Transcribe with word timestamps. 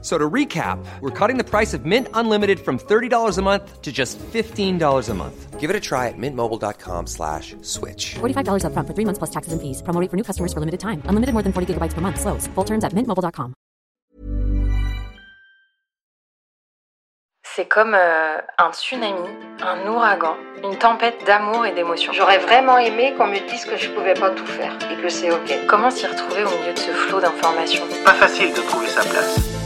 So 0.00 0.16
to 0.16 0.30
recap, 0.30 0.78
we're 1.00 1.10
cutting 1.10 1.38
the 1.38 1.44
price 1.44 1.74
of 1.74 1.84
Mint 1.84 2.06
Unlimited 2.14 2.60
from 2.60 2.78
$30 2.78 3.36
a 3.36 3.42
month 3.42 3.82
to 3.82 3.90
just 3.90 4.16
$15 4.18 5.08
a 5.08 5.14
month. 5.14 5.58
Give 5.58 5.70
it 5.70 5.74
a 5.74 5.80
try 5.80 6.06
at 6.06 6.14
mintmobile.com 6.16 7.08
slash 7.08 7.56
switch. 7.62 8.14
$45 8.20 8.62
upfront 8.62 8.86
for 8.86 8.94
three 8.94 9.04
months 9.04 9.18
plus 9.18 9.30
taxes 9.30 9.52
and 9.52 9.60
fees. 9.60 9.82
Promo 9.82 10.00
rate 10.00 10.08
for 10.08 10.16
new 10.16 10.22
customers 10.22 10.52
for 10.52 10.60
limited 10.60 10.78
time. 10.78 11.02
Unlimited 11.10 11.32
more 11.34 11.42
than 11.42 11.52
40 11.52 11.74
gigabytes 11.74 11.94
per 11.94 12.00
month. 12.00 12.20
Slows. 12.20 12.46
Full 12.54 12.64
terms 12.64 12.84
at 12.84 12.92
mintmobile.com. 12.94 13.54
C'est 17.42 17.66
comme 17.66 17.96
euh, 17.96 18.36
un 18.58 18.70
tsunami, 18.72 19.28
un 19.60 19.84
ouragan, 19.90 20.36
une 20.62 20.78
tempête 20.78 21.26
d'amour 21.26 21.66
et 21.66 21.72
d'émotions. 21.72 22.12
J'aurais 22.12 22.38
vraiment 22.38 22.78
aimé 22.78 23.14
qu'on 23.18 23.26
me 23.26 23.40
dise 23.50 23.64
que 23.64 23.76
je 23.76 23.90
pouvais 23.90 24.14
pas 24.14 24.30
tout 24.30 24.46
faire 24.46 24.78
et 24.92 25.02
que 25.02 25.08
c'est 25.08 25.32
ok. 25.32 25.66
Comment 25.66 25.90
s'y 25.90 26.06
retrouver 26.06 26.44
au 26.44 26.50
milieu 26.56 26.72
de 26.72 26.78
ce 26.78 26.92
flot 26.92 27.20
d'informations? 27.20 27.82
Pas 28.04 28.14
facile 28.14 28.54
de 28.54 28.60
trouver 28.60 28.86
sa 28.86 29.00
place. 29.00 29.57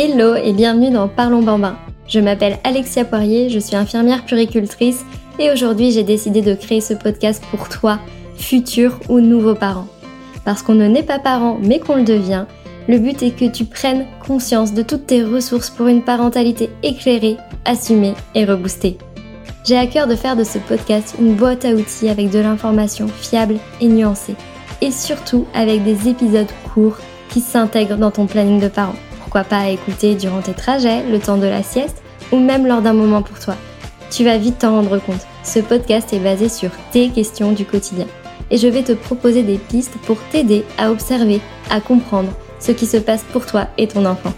Hello 0.00 0.36
et 0.36 0.52
bienvenue 0.52 0.92
dans 0.92 1.08
Parlons 1.08 1.42
Bambin. 1.42 1.76
Je 2.06 2.20
m'appelle 2.20 2.60
Alexia 2.62 3.04
Poirier, 3.04 3.50
je 3.50 3.58
suis 3.58 3.74
infirmière 3.74 4.24
puricultrice 4.24 5.04
et 5.40 5.50
aujourd'hui 5.50 5.90
j'ai 5.90 6.04
décidé 6.04 6.40
de 6.40 6.54
créer 6.54 6.80
ce 6.80 6.94
podcast 6.94 7.42
pour 7.50 7.68
toi, 7.68 7.98
futur 8.36 9.00
ou 9.08 9.18
nouveau 9.18 9.56
parent. 9.56 9.88
Parce 10.44 10.62
qu'on 10.62 10.76
ne 10.76 10.86
naît 10.86 11.02
pas 11.02 11.18
parent 11.18 11.58
mais 11.60 11.80
qu'on 11.80 11.96
le 11.96 12.04
devient, 12.04 12.44
le 12.86 12.98
but 12.98 13.24
est 13.24 13.32
que 13.32 13.46
tu 13.46 13.64
prennes 13.64 14.06
conscience 14.24 14.72
de 14.72 14.82
toutes 14.82 15.08
tes 15.08 15.24
ressources 15.24 15.68
pour 15.68 15.88
une 15.88 16.04
parentalité 16.04 16.70
éclairée, 16.84 17.36
assumée 17.64 18.14
et 18.36 18.44
reboostée. 18.44 18.98
J'ai 19.64 19.78
à 19.78 19.88
cœur 19.88 20.06
de 20.06 20.14
faire 20.14 20.36
de 20.36 20.44
ce 20.44 20.58
podcast 20.58 21.16
une 21.20 21.34
boîte 21.34 21.64
à 21.64 21.70
outils 21.70 22.08
avec 22.08 22.30
de 22.30 22.38
l'information 22.38 23.08
fiable 23.08 23.56
et 23.80 23.88
nuancée. 23.88 24.36
Et 24.80 24.92
surtout 24.92 25.46
avec 25.54 25.82
des 25.82 26.08
épisodes 26.08 26.46
courts 26.72 26.98
qui 27.30 27.40
s'intègrent 27.40 27.96
dans 27.96 28.12
ton 28.12 28.26
planning 28.26 28.60
de 28.60 28.68
parent. 28.68 28.94
Pourquoi 29.28 29.44
pas 29.44 29.68
écouter 29.68 30.14
durant 30.14 30.40
tes 30.40 30.54
trajets, 30.54 31.02
le 31.02 31.18
temps 31.18 31.36
de 31.36 31.44
la 31.44 31.62
sieste 31.62 32.00
ou 32.32 32.38
même 32.38 32.66
lors 32.66 32.80
d'un 32.80 32.94
moment 32.94 33.20
pour 33.20 33.38
toi. 33.38 33.56
Tu 34.10 34.24
vas 34.24 34.38
vite 34.38 34.60
t'en 34.60 34.70
rendre 34.70 34.96
compte. 34.96 35.20
Ce 35.44 35.58
podcast 35.58 36.14
est 36.14 36.18
basé 36.18 36.48
sur 36.48 36.70
tes 36.92 37.10
questions 37.10 37.52
du 37.52 37.66
quotidien. 37.66 38.06
Et 38.50 38.56
je 38.56 38.66
vais 38.68 38.82
te 38.82 38.92
proposer 38.92 39.42
des 39.42 39.58
pistes 39.58 39.98
pour 40.06 40.16
t'aider 40.30 40.64
à 40.78 40.90
observer, 40.90 41.42
à 41.68 41.82
comprendre 41.82 42.32
ce 42.58 42.72
qui 42.72 42.86
se 42.86 42.96
passe 42.96 43.22
pour 43.30 43.44
toi 43.44 43.66
et 43.76 43.86
ton 43.86 44.06
enfant. 44.06 44.32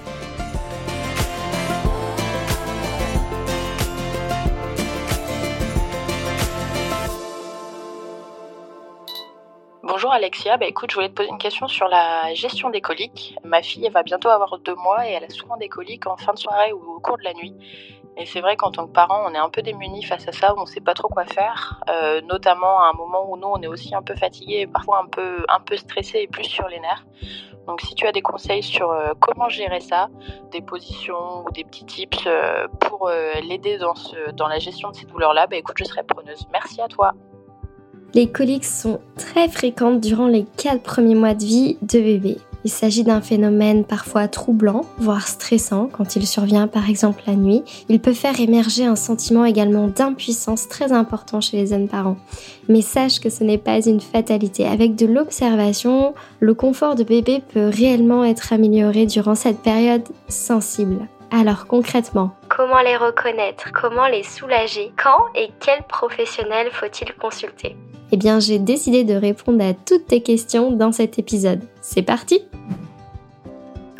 Alexia, 10.30 10.56
bah 10.58 10.66
écoute, 10.66 10.92
je 10.92 10.94
voulais 10.94 11.08
te 11.08 11.14
poser 11.14 11.28
une 11.28 11.38
question 11.38 11.66
sur 11.66 11.88
la 11.88 12.32
gestion 12.34 12.70
des 12.70 12.80
coliques. 12.80 13.36
Ma 13.42 13.62
fille, 13.62 13.88
va 13.88 14.04
bientôt 14.04 14.28
avoir 14.28 14.60
deux 14.60 14.76
mois 14.76 15.04
et 15.08 15.10
elle 15.10 15.24
a 15.24 15.28
souvent 15.28 15.56
des 15.56 15.68
coliques 15.68 16.06
en 16.06 16.16
fin 16.16 16.32
de 16.32 16.38
soirée 16.38 16.72
ou 16.72 16.78
au 16.78 17.00
cours 17.00 17.18
de 17.18 17.24
la 17.24 17.34
nuit. 17.34 17.52
Et 18.16 18.26
c'est 18.26 18.40
vrai 18.40 18.56
qu'en 18.56 18.70
tant 18.70 18.86
que 18.86 18.92
parent, 18.92 19.24
on 19.26 19.34
est 19.34 19.38
un 19.38 19.50
peu 19.50 19.60
démunis 19.60 20.04
face 20.04 20.28
à 20.28 20.32
ça, 20.32 20.54
on 20.56 20.60
ne 20.60 20.66
sait 20.66 20.80
pas 20.80 20.94
trop 20.94 21.08
quoi 21.08 21.24
faire, 21.24 21.82
euh, 21.90 22.20
notamment 22.20 22.80
à 22.80 22.90
un 22.90 22.92
moment 22.92 23.28
où 23.28 23.36
nous, 23.36 23.48
on 23.48 23.60
est 23.60 23.66
aussi 23.66 23.92
un 23.92 24.02
peu 24.02 24.14
fatigué, 24.14 24.68
parfois 24.68 25.00
un 25.02 25.08
peu, 25.08 25.44
un 25.48 25.58
peu 25.58 25.76
stressé 25.76 26.20
et 26.20 26.28
plus 26.28 26.44
sur 26.44 26.68
les 26.68 26.78
nerfs. 26.78 27.04
Donc 27.66 27.80
si 27.80 27.96
tu 27.96 28.06
as 28.06 28.12
des 28.12 28.22
conseils 28.22 28.62
sur 28.62 28.92
euh, 28.92 29.14
comment 29.18 29.48
gérer 29.48 29.80
ça, 29.80 30.10
des 30.52 30.60
positions 30.60 31.44
ou 31.44 31.50
des 31.50 31.64
petits 31.64 31.86
tips 31.86 32.28
euh, 32.28 32.68
pour 32.78 33.10
l'aider 33.42 33.78
dans, 33.78 33.94
dans 34.34 34.46
la 34.46 34.60
gestion 34.60 34.90
de 34.90 34.94
ces 34.94 35.06
douleurs-là, 35.06 35.48
bah 35.48 35.56
écoute, 35.56 35.74
je 35.76 35.84
serai 35.84 36.04
preneuse. 36.04 36.46
Merci 36.52 36.80
à 36.80 36.86
toi. 36.86 37.14
Les 38.12 38.26
coliques 38.28 38.64
sont 38.64 39.00
très 39.16 39.48
fréquentes 39.48 40.00
durant 40.00 40.26
les 40.26 40.44
4 40.56 40.82
premiers 40.82 41.14
mois 41.14 41.34
de 41.34 41.44
vie 41.44 41.78
de 41.82 42.00
bébé. 42.00 42.38
Il 42.64 42.70
s'agit 42.70 43.04
d'un 43.04 43.20
phénomène 43.20 43.84
parfois 43.84 44.26
troublant, 44.28 44.84
voire 44.98 45.28
stressant 45.28 45.88
quand 45.90 46.16
il 46.16 46.26
survient 46.26 46.66
par 46.66 46.90
exemple 46.90 47.22
la 47.26 47.34
nuit. 47.34 47.62
Il 47.88 48.00
peut 48.00 48.12
faire 48.12 48.38
émerger 48.38 48.84
un 48.84 48.96
sentiment 48.96 49.44
également 49.44 49.86
d'impuissance 49.86 50.68
très 50.68 50.92
important 50.92 51.40
chez 51.40 51.56
les 51.56 51.68
jeunes 51.68 51.88
parents. 51.88 52.18
Mais 52.68 52.82
sache 52.82 53.20
que 53.20 53.30
ce 53.30 53.44
n'est 53.44 53.58
pas 53.58 53.80
une 53.80 54.00
fatalité. 54.00 54.66
Avec 54.66 54.96
de 54.96 55.06
l'observation, 55.06 56.12
le 56.40 56.52
confort 56.52 56.96
de 56.96 57.04
bébé 57.04 57.42
peut 57.54 57.70
réellement 57.72 58.24
être 58.24 58.52
amélioré 58.52 59.06
durant 59.06 59.36
cette 59.36 59.60
période 59.60 60.06
sensible. 60.28 61.06
Alors 61.30 61.66
concrètement, 61.68 62.32
comment 62.48 62.80
les 62.80 62.96
reconnaître? 62.96 63.70
Comment 63.72 64.08
les 64.08 64.24
soulager? 64.24 64.92
Quand 65.02 65.26
et 65.36 65.50
quel 65.60 65.84
professionnel 65.84 66.68
faut-il 66.72 67.14
consulter? 67.14 67.76
Eh 68.12 68.16
bien, 68.16 68.40
j'ai 68.40 68.58
décidé 68.58 69.04
de 69.04 69.14
répondre 69.14 69.64
à 69.64 69.72
toutes 69.72 70.06
tes 70.06 70.20
questions 70.20 70.72
dans 70.72 70.92
cet 70.92 71.18
épisode. 71.18 71.60
C'est 71.80 72.02
parti 72.02 72.40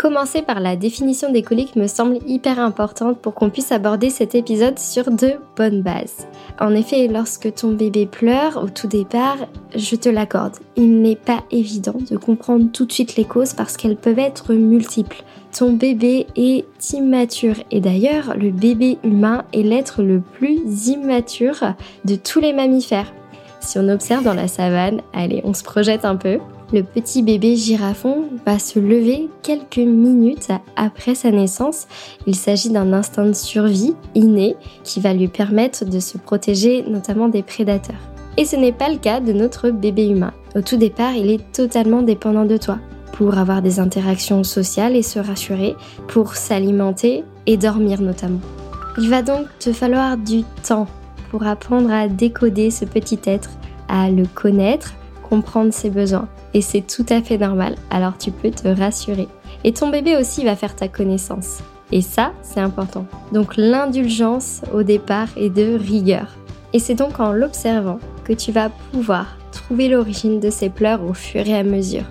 Commencer 0.00 0.40
par 0.40 0.60
la 0.60 0.76
définition 0.76 1.30
des 1.30 1.42
coliques 1.42 1.76
me 1.76 1.86
semble 1.86 2.20
hyper 2.26 2.58
importante 2.58 3.18
pour 3.18 3.34
qu'on 3.34 3.50
puisse 3.50 3.70
aborder 3.70 4.08
cet 4.08 4.34
épisode 4.34 4.78
sur 4.78 5.10
de 5.10 5.34
bonnes 5.58 5.82
bases. 5.82 6.26
En 6.58 6.74
effet, 6.74 7.06
lorsque 7.06 7.52
ton 7.52 7.72
bébé 7.72 8.06
pleure 8.06 8.64
au 8.64 8.70
tout 8.70 8.86
départ, 8.86 9.36
je 9.76 9.96
te 9.96 10.08
l'accorde, 10.08 10.56
il 10.74 11.02
n'est 11.02 11.16
pas 11.16 11.44
évident 11.50 11.96
de 12.10 12.16
comprendre 12.16 12.72
tout 12.72 12.86
de 12.86 12.92
suite 12.92 13.16
les 13.16 13.26
causes 13.26 13.52
parce 13.52 13.76
qu'elles 13.76 13.98
peuvent 13.98 14.18
être 14.18 14.54
multiples. 14.54 15.22
Ton 15.56 15.74
bébé 15.74 16.26
est 16.34 16.64
immature 16.94 17.56
et 17.70 17.82
d'ailleurs, 17.82 18.38
le 18.38 18.52
bébé 18.52 18.96
humain 19.04 19.44
est 19.52 19.62
l'être 19.62 20.02
le 20.02 20.20
plus 20.22 20.88
immature 20.88 21.74
de 22.06 22.14
tous 22.14 22.40
les 22.40 22.54
mammifères. 22.54 23.12
Si 23.60 23.78
on 23.78 23.88
observe 23.88 24.24
dans 24.24 24.34
la 24.34 24.48
savane, 24.48 25.02
allez, 25.12 25.42
on 25.44 25.54
se 25.54 25.62
projette 25.62 26.04
un 26.04 26.16
peu, 26.16 26.38
le 26.72 26.82
petit 26.82 27.22
bébé 27.22 27.56
girafon 27.56 28.24
va 28.46 28.58
se 28.58 28.78
lever 28.78 29.28
quelques 29.42 29.78
minutes 29.78 30.48
après 30.76 31.14
sa 31.14 31.30
naissance. 31.30 31.86
Il 32.26 32.36
s'agit 32.36 32.70
d'un 32.70 32.92
instinct 32.92 33.26
de 33.26 33.32
survie 33.32 33.94
inné 34.14 34.56
qui 34.84 35.00
va 35.00 35.12
lui 35.12 35.28
permettre 35.28 35.84
de 35.84 36.00
se 36.00 36.16
protéger 36.16 36.82
notamment 36.82 37.28
des 37.28 37.42
prédateurs. 37.42 38.00
Et 38.36 38.44
ce 38.44 38.56
n'est 38.56 38.72
pas 38.72 38.88
le 38.88 38.98
cas 38.98 39.20
de 39.20 39.32
notre 39.32 39.70
bébé 39.70 40.08
humain. 40.08 40.32
Au 40.54 40.62
tout 40.62 40.76
départ, 40.76 41.14
il 41.14 41.30
est 41.30 41.52
totalement 41.52 42.02
dépendant 42.02 42.44
de 42.44 42.56
toi 42.56 42.78
pour 43.12 43.36
avoir 43.36 43.60
des 43.60 43.80
interactions 43.80 44.44
sociales 44.44 44.96
et 44.96 45.02
se 45.02 45.18
rassurer, 45.18 45.74
pour 46.08 46.36
s'alimenter 46.36 47.24
et 47.46 47.56
dormir 47.56 48.00
notamment. 48.00 48.40
Il 48.96 49.10
va 49.10 49.22
donc 49.22 49.46
te 49.58 49.72
falloir 49.72 50.16
du 50.16 50.44
temps 50.66 50.86
pour 51.30 51.46
apprendre 51.46 51.90
à 51.90 52.08
décoder 52.08 52.70
ce 52.70 52.84
petit 52.84 53.20
être, 53.24 53.50
à 53.88 54.10
le 54.10 54.26
connaître, 54.26 54.94
comprendre 55.28 55.72
ses 55.72 55.90
besoins. 55.90 56.28
Et 56.54 56.60
c'est 56.60 56.82
tout 56.82 57.06
à 57.08 57.22
fait 57.22 57.38
normal, 57.38 57.76
alors 57.90 58.18
tu 58.18 58.30
peux 58.32 58.50
te 58.50 58.68
rassurer. 58.68 59.28
Et 59.64 59.72
ton 59.72 59.88
bébé 59.88 60.16
aussi 60.16 60.44
va 60.44 60.56
faire 60.56 60.74
ta 60.74 60.88
connaissance. 60.88 61.60
Et 61.92 62.02
ça, 62.02 62.32
c'est 62.42 62.60
important. 62.60 63.06
Donc 63.32 63.56
l'indulgence 63.56 64.62
au 64.72 64.82
départ 64.82 65.28
est 65.36 65.50
de 65.50 65.76
rigueur. 65.76 66.26
Et 66.72 66.78
c'est 66.78 66.94
donc 66.94 67.20
en 67.20 67.32
l'observant 67.32 67.98
que 68.24 68.32
tu 68.32 68.52
vas 68.52 68.70
pouvoir 68.92 69.36
trouver 69.50 69.88
l'origine 69.88 70.40
de 70.40 70.50
ses 70.50 70.68
pleurs 70.68 71.04
au 71.04 71.14
fur 71.14 71.46
et 71.46 71.56
à 71.56 71.64
mesure. 71.64 72.04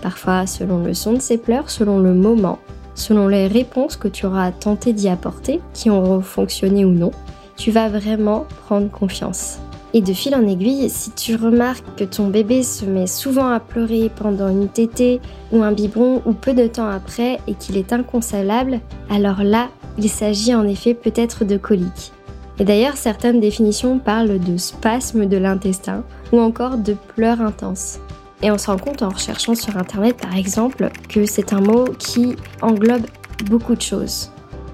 Parfois 0.00 0.46
selon 0.46 0.82
le 0.82 0.94
son 0.94 1.12
de 1.12 1.20
ses 1.20 1.38
pleurs, 1.38 1.70
selon 1.70 1.98
le 1.98 2.12
moment, 2.12 2.58
selon 2.94 3.28
les 3.28 3.46
réponses 3.46 3.96
que 3.96 4.08
tu 4.08 4.26
auras 4.26 4.50
tenté 4.50 4.92
d'y 4.92 5.08
apporter, 5.08 5.60
qui 5.72 5.90
auront 5.90 6.20
fonctionné 6.20 6.84
ou 6.84 6.90
non, 6.90 7.12
tu 7.56 7.70
vas 7.70 7.88
vraiment 7.88 8.46
prendre 8.66 8.90
confiance. 8.90 9.58
Et 9.94 10.00
de 10.00 10.14
fil 10.14 10.34
en 10.34 10.46
aiguille, 10.46 10.88
si 10.88 11.10
tu 11.10 11.36
remarques 11.36 11.84
que 11.96 12.04
ton 12.04 12.28
bébé 12.28 12.62
se 12.62 12.86
met 12.86 13.06
souvent 13.06 13.48
à 13.48 13.60
pleurer 13.60 14.10
pendant 14.14 14.48
une 14.48 14.68
tétée 14.68 15.20
ou 15.52 15.62
un 15.62 15.72
biberon 15.72 16.22
ou 16.24 16.32
peu 16.32 16.54
de 16.54 16.66
temps 16.66 16.88
après 16.88 17.38
et 17.46 17.54
qu'il 17.54 17.76
est 17.76 17.92
inconsolable, 17.92 18.80
alors 19.10 19.42
là, 19.42 19.68
il 19.98 20.08
s'agit 20.08 20.54
en 20.54 20.66
effet 20.66 20.94
peut-être 20.94 21.44
de 21.44 21.58
colique. 21.58 22.12
Et 22.58 22.64
d'ailleurs, 22.64 22.96
certaines 22.96 23.40
définitions 23.40 23.98
parlent 23.98 24.38
de 24.38 24.56
spasme 24.56 25.26
de 25.26 25.36
l'intestin 25.36 26.04
ou 26.32 26.40
encore 26.40 26.78
de 26.78 26.96
pleurs 27.14 27.42
intenses. 27.42 27.98
Et 28.42 28.50
on 28.50 28.58
se 28.58 28.68
rend 28.70 28.78
compte 28.78 29.02
en 29.02 29.10
recherchant 29.10 29.54
sur 29.54 29.76
Internet 29.76 30.16
par 30.16 30.36
exemple 30.36 30.90
que 31.08 31.26
c'est 31.26 31.52
un 31.52 31.60
mot 31.60 31.84
qui 31.98 32.36
englobe 32.62 33.06
beaucoup 33.44 33.74
de 33.74 33.82
choses. 33.82 34.30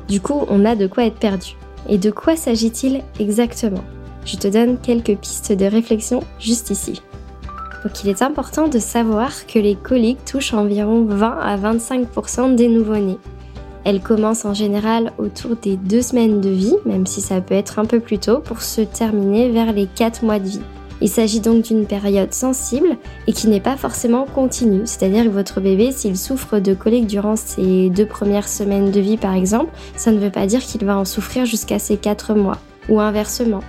Du 0.09 0.21
coup, 0.21 0.45
on 0.49 0.65
a 0.65 0.75
de 0.75 0.87
quoi 0.87 1.05
être 1.05 1.19
perdu. 1.19 1.58
Et 1.89 1.99
de 1.99 2.11
quoi 2.11 2.37
s'agit-il 2.37 3.03
exactement? 3.19 3.85
Je 4.25 4.37
te 4.37 4.49
donne 4.49 4.79
quelques 4.79 5.17
pistes 5.17 5.53
de 5.53 5.65
réflexion 5.65 6.21
juste 6.39 6.71
ici. 6.71 7.03
Donc 7.85 8.03
il 8.03 8.11
est 8.11 8.23
important 8.23 8.69
de 8.69 8.79
savoir 8.79 9.47
que 9.47 9.59
les 9.59 9.77
coliques 9.77 10.25
touchent 10.25 10.55
environ 10.55 11.05
20 11.05 11.39
à 11.41 11.57
25% 11.57 12.55
des 12.55 12.69
nouveau-nés. 12.69 13.19
Elles 13.85 14.01
commencent 14.01 14.45
en 14.45 14.55
général 14.55 15.13
autour 15.19 15.57
des 15.57 15.77
deux 15.77 16.03
semaines 16.03 16.41
de 16.41 16.51
vie, 16.51 16.75
même 16.85 17.07
si 17.07 17.21
ça 17.21 17.41
peut 17.41 17.55
être 17.55 17.79
un 17.79 17.85
peu 17.85 18.01
plus 18.01 18.19
tôt, 18.19 18.41
pour 18.41 18.61
se 18.61 18.83
terminer 18.83 19.49
vers 19.51 19.73
les 19.73 19.87
4 19.87 20.25
mois 20.25 20.39
de 20.39 20.49
vie. 20.49 20.61
Il 21.01 21.09
s'agit 21.09 21.41
donc 21.41 21.63
d'une 21.63 21.87
période 21.87 22.33
sensible 22.33 22.97
et 23.27 23.33
qui 23.33 23.49
n'est 23.49 23.61
pas 23.61 23.77
forcément 23.77 24.27
continue, 24.27 24.83
c'est-à-dire 24.85 25.25
que 25.25 25.29
votre 25.29 25.61
bébé, 25.61 25.93
s'il 25.93 26.17
souffre 26.17 26.59
de 26.59 26.75
coliques 26.75 27.07
durant 27.07 27.37
ses 27.37 27.89
deux 27.91 28.07
premières 28.07 28.49
semaines 28.49 28.91
de 28.91 29.01
vie 29.01 29.17
par 29.17 29.35
exemple, 29.35 29.73
ça 29.97 30.11
ne 30.11 30.19
veut 30.19 30.31
pas 30.31 30.47
dire 30.47 30.61
qu'il 30.61 30.85
va 30.85 30.97
en 30.99 31.05
souffrir 31.05 31.45
jusqu'à 31.47 31.79
ses 31.79 31.97
quatre 31.97 32.35
mois, 32.35 32.59
ou 32.89 33.01
inversement. 33.01 33.61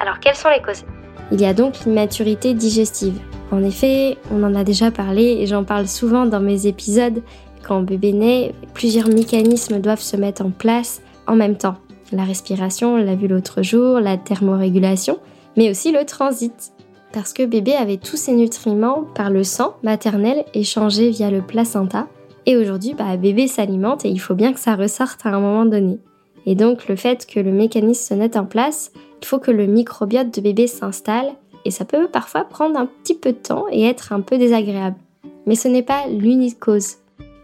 Alors 0.00 0.18
quelles 0.20 0.34
sont 0.34 0.48
les 0.48 0.62
causes? 0.62 0.84
Il 1.32 1.40
y 1.40 1.44
a 1.44 1.54
donc 1.54 1.84
l'immaturité 1.84 2.54
digestive. 2.54 3.18
En 3.50 3.62
effet, 3.62 4.16
on 4.32 4.42
en 4.42 4.54
a 4.54 4.64
déjà 4.64 4.90
parlé 4.90 5.38
et 5.40 5.46
j'en 5.46 5.64
parle 5.64 5.86
souvent 5.86 6.26
dans 6.26 6.40
mes 6.40 6.66
épisodes. 6.66 7.22
Quand 7.62 7.82
bébé 7.82 8.12
naît, 8.12 8.54
plusieurs 8.74 9.08
mécanismes 9.08 9.80
doivent 9.80 10.00
se 10.00 10.16
mettre 10.16 10.44
en 10.44 10.50
place 10.50 11.00
en 11.26 11.36
même 11.36 11.56
temps. 11.56 11.76
La 12.12 12.24
respiration, 12.24 12.94
on 12.94 12.96
l'a 12.96 13.16
vu 13.16 13.26
l'autre 13.26 13.62
jour, 13.62 13.98
la 13.98 14.16
thermorégulation, 14.16 15.18
mais 15.56 15.70
aussi 15.70 15.92
le 15.92 16.04
transit. 16.04 16.72
Parce 17.12 17.32
que 17.32 17.44
bébé 17.44 17.74
avait 17.74 17.96
tous 17.96 18.16
ses 18.16 18.32
nutriments 18.32 19.04
par 19.14 19.30
le 19.30 19.42
sang 19.42 19.76
maternel 19.82 20.44
échangé 20.54 21.10
via 21.10 21.30
le 21.30 21.42
placenta. 21.42 22.08
Et 22.44 22.56
aujourd'hui, 22.56 22.94
bah, 22.94 23.16
bébé 23.16 23.48
s'alimente 23.48 24.04
et 24.04 24.08
il 24.08 24.20
faut 24.20 24.34
bien 24.34 24.52
que 24.52 24.60
ça 24.60 24.76
ressorte 24.76 25.24
à 25.24 25.30
un 25.30 25.40
moment 25.40 25.64
donné. 25.64 25.98
Et 26.44 26.54
donc 26.54 26.88
le 26.88 26.96
fait 26.96 27.26
que 27.26 27.40
le 27.40 27.52
mécanisme 27.52 28.14
se 28.14 28.14
mette 28.14 28.36
en 28.36 28.44
place, 28.44 28.92
il 29.20 29.26
faut 29.26 29.38
que 29.38 29.50
le 29.50 29.66
microbiote 29.66 30.32
de 30.34 30.40
bébé 30.40 30.66
s'installe 30.66 31.32
et 31.64 31.70
ça 31.70 31.84
peut 31.84 32.06
parfois 32.06 32.44
prendre 32.44 32.78
un 32.78 32.86
petit 32.86 33.14
peu 33.14 33.32
de 33.32 33.38
temps 33.38 33.64
et 33.72 33.84
être 33.84 34.12
un 34.12 34.20
peu 34.20 34.38
désagréable. 34.38 34.96
Mais 35.46 35.56
ce 35.56 35.68
n'est 35.68 35.82
pas 35.82 36.06
l'unique 36.08 36.60
cause. 36.60 36.96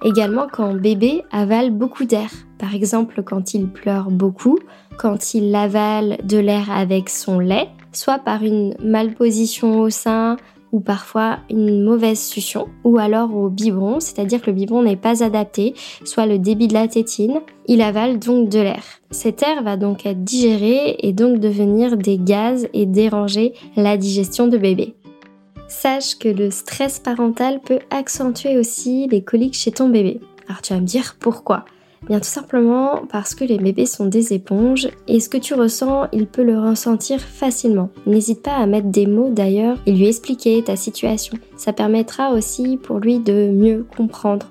Également 0.04 0.46
quand 0.50 0.74
bébé 0.74 1.24
avale 1.32 1.70
beaucoup 1.70 2.04
d'air, 2.04 2.30
par 2.58 2.74
exemple 2.74 3.22
quand 3.24 3.54
il 3.54 3.68
pleure 3.68 4.10
beaucoup, 4.10 4.58
quand 4.98 5.34
il 5.34 5.54
avale 5.54 6.18
de 6.24 6.38
l'air 6.38 6.70
avec 6.70 7.08
son 7.08 7.38
lait, 7.38 7.68
soit 7.92 8.18
par 8.18 8.42
une 8.42 8.74
malposition 8.82 9.80
au 9.80 9.90
sein 9.90 10.36
ou 10.72 10.80
parfois 10.80 11.38
une 11.50 11.84
mauvaise 11.84 12.20
succion, 12.20 12.66
ou 12.82 12.98
alors 12.98 13.34
au 13.36 13.50
biberon, 13.50 14.00
c'est-à-dire 14.00 14.40
que 14.40 14.46
le 14.46 14.56
biberon 14.56 14.82
n'est 14.82 14.96
pas 14.96 15.22
adapté, 15.22 15.74
soit 16.04 16.24
le 16.24 16.38
débit 16.38 16.66
de 16.66 16.72
la 16.72 16.88
tétine, 16.88 17.40
il 17.68 17.82
avale 17.82 18.18
donc 18.18 18.48
de 18.48 18.58
l'air. 18.58 18.82
Cet 19.10 19.42
air 19.42 19.62
va 19.62 19.76
donc 19.76 20.06
être 20.06 20.24
digéré 20.24 20.96
et 21.00 21.12
donc 21.12 21.40
devenir 21.40 21.98
des 21.98 22.16
gaz 22.16 22.68
et 22.72 22.86
déranger 22.86 23.52
la 23.76 23.98
digestion 23.98 24.48
de 24.48 24.56
bébé. 24.56 24.94
Sache 25.68 26.18
que 26.18 26.28
le 26.28 26.50
stress 26.50 26.98
parental 26.98 27.60
peut 27.60 27.80
accentuer 27.90 28.58
aussi 28.58 29.08
les 29.08 29.22
coliques 29.22 29.54
chez 29.54 29.72
ton 29.72 29.90
bébé. 29.90 30.20
Alors 30.48 30.62
tu 30.62 30.72
vas 30.72 30.80
me 30.80 30.86
dire 30.86 31.16
pourquoi 31.20 31.66
Bien 32.08 32.18
tout 32.18 32.28
simplement 32.28 33.02
parce 33.10 33.34
que 33.34 33.44
les 33.44 33.58
bébés 33.58 33.86
sont 33.86 34.06
des 34.06 34.32
éponges 34.32 34.88
et 35.06 35.20
ce 35.20 35.28
que 35.28 35.38
tu 35.38 35.54
ressens, 35.54 36.08
il 36.12 36.26
peut 36.26 36.42
le 36.42 36.58
ressentir 36.58 37.20
facilement. 37.20 37.90
N'hésite 38.06 38.42
pas 38.42 38.56
à 38.56 38.66
mettre 38.66 38.88
des 38.88 39.06
mots 39.06 39.30
d'ailleurs 39.30 39.78
et 39.86 39.92
lui 39.92 40.08
expliquer 40.08 40.62
ta 40.64 40.74
situation. 40.74 41.38
Ça 41.56 41.72
permettra 41.72 42.32
aussi 42.32 42.76
pour 42.76 42.98
lui 42.98 43.20
de 43.20 43.50
mieux 43.52 43.86
comprendre, 43.96 44.48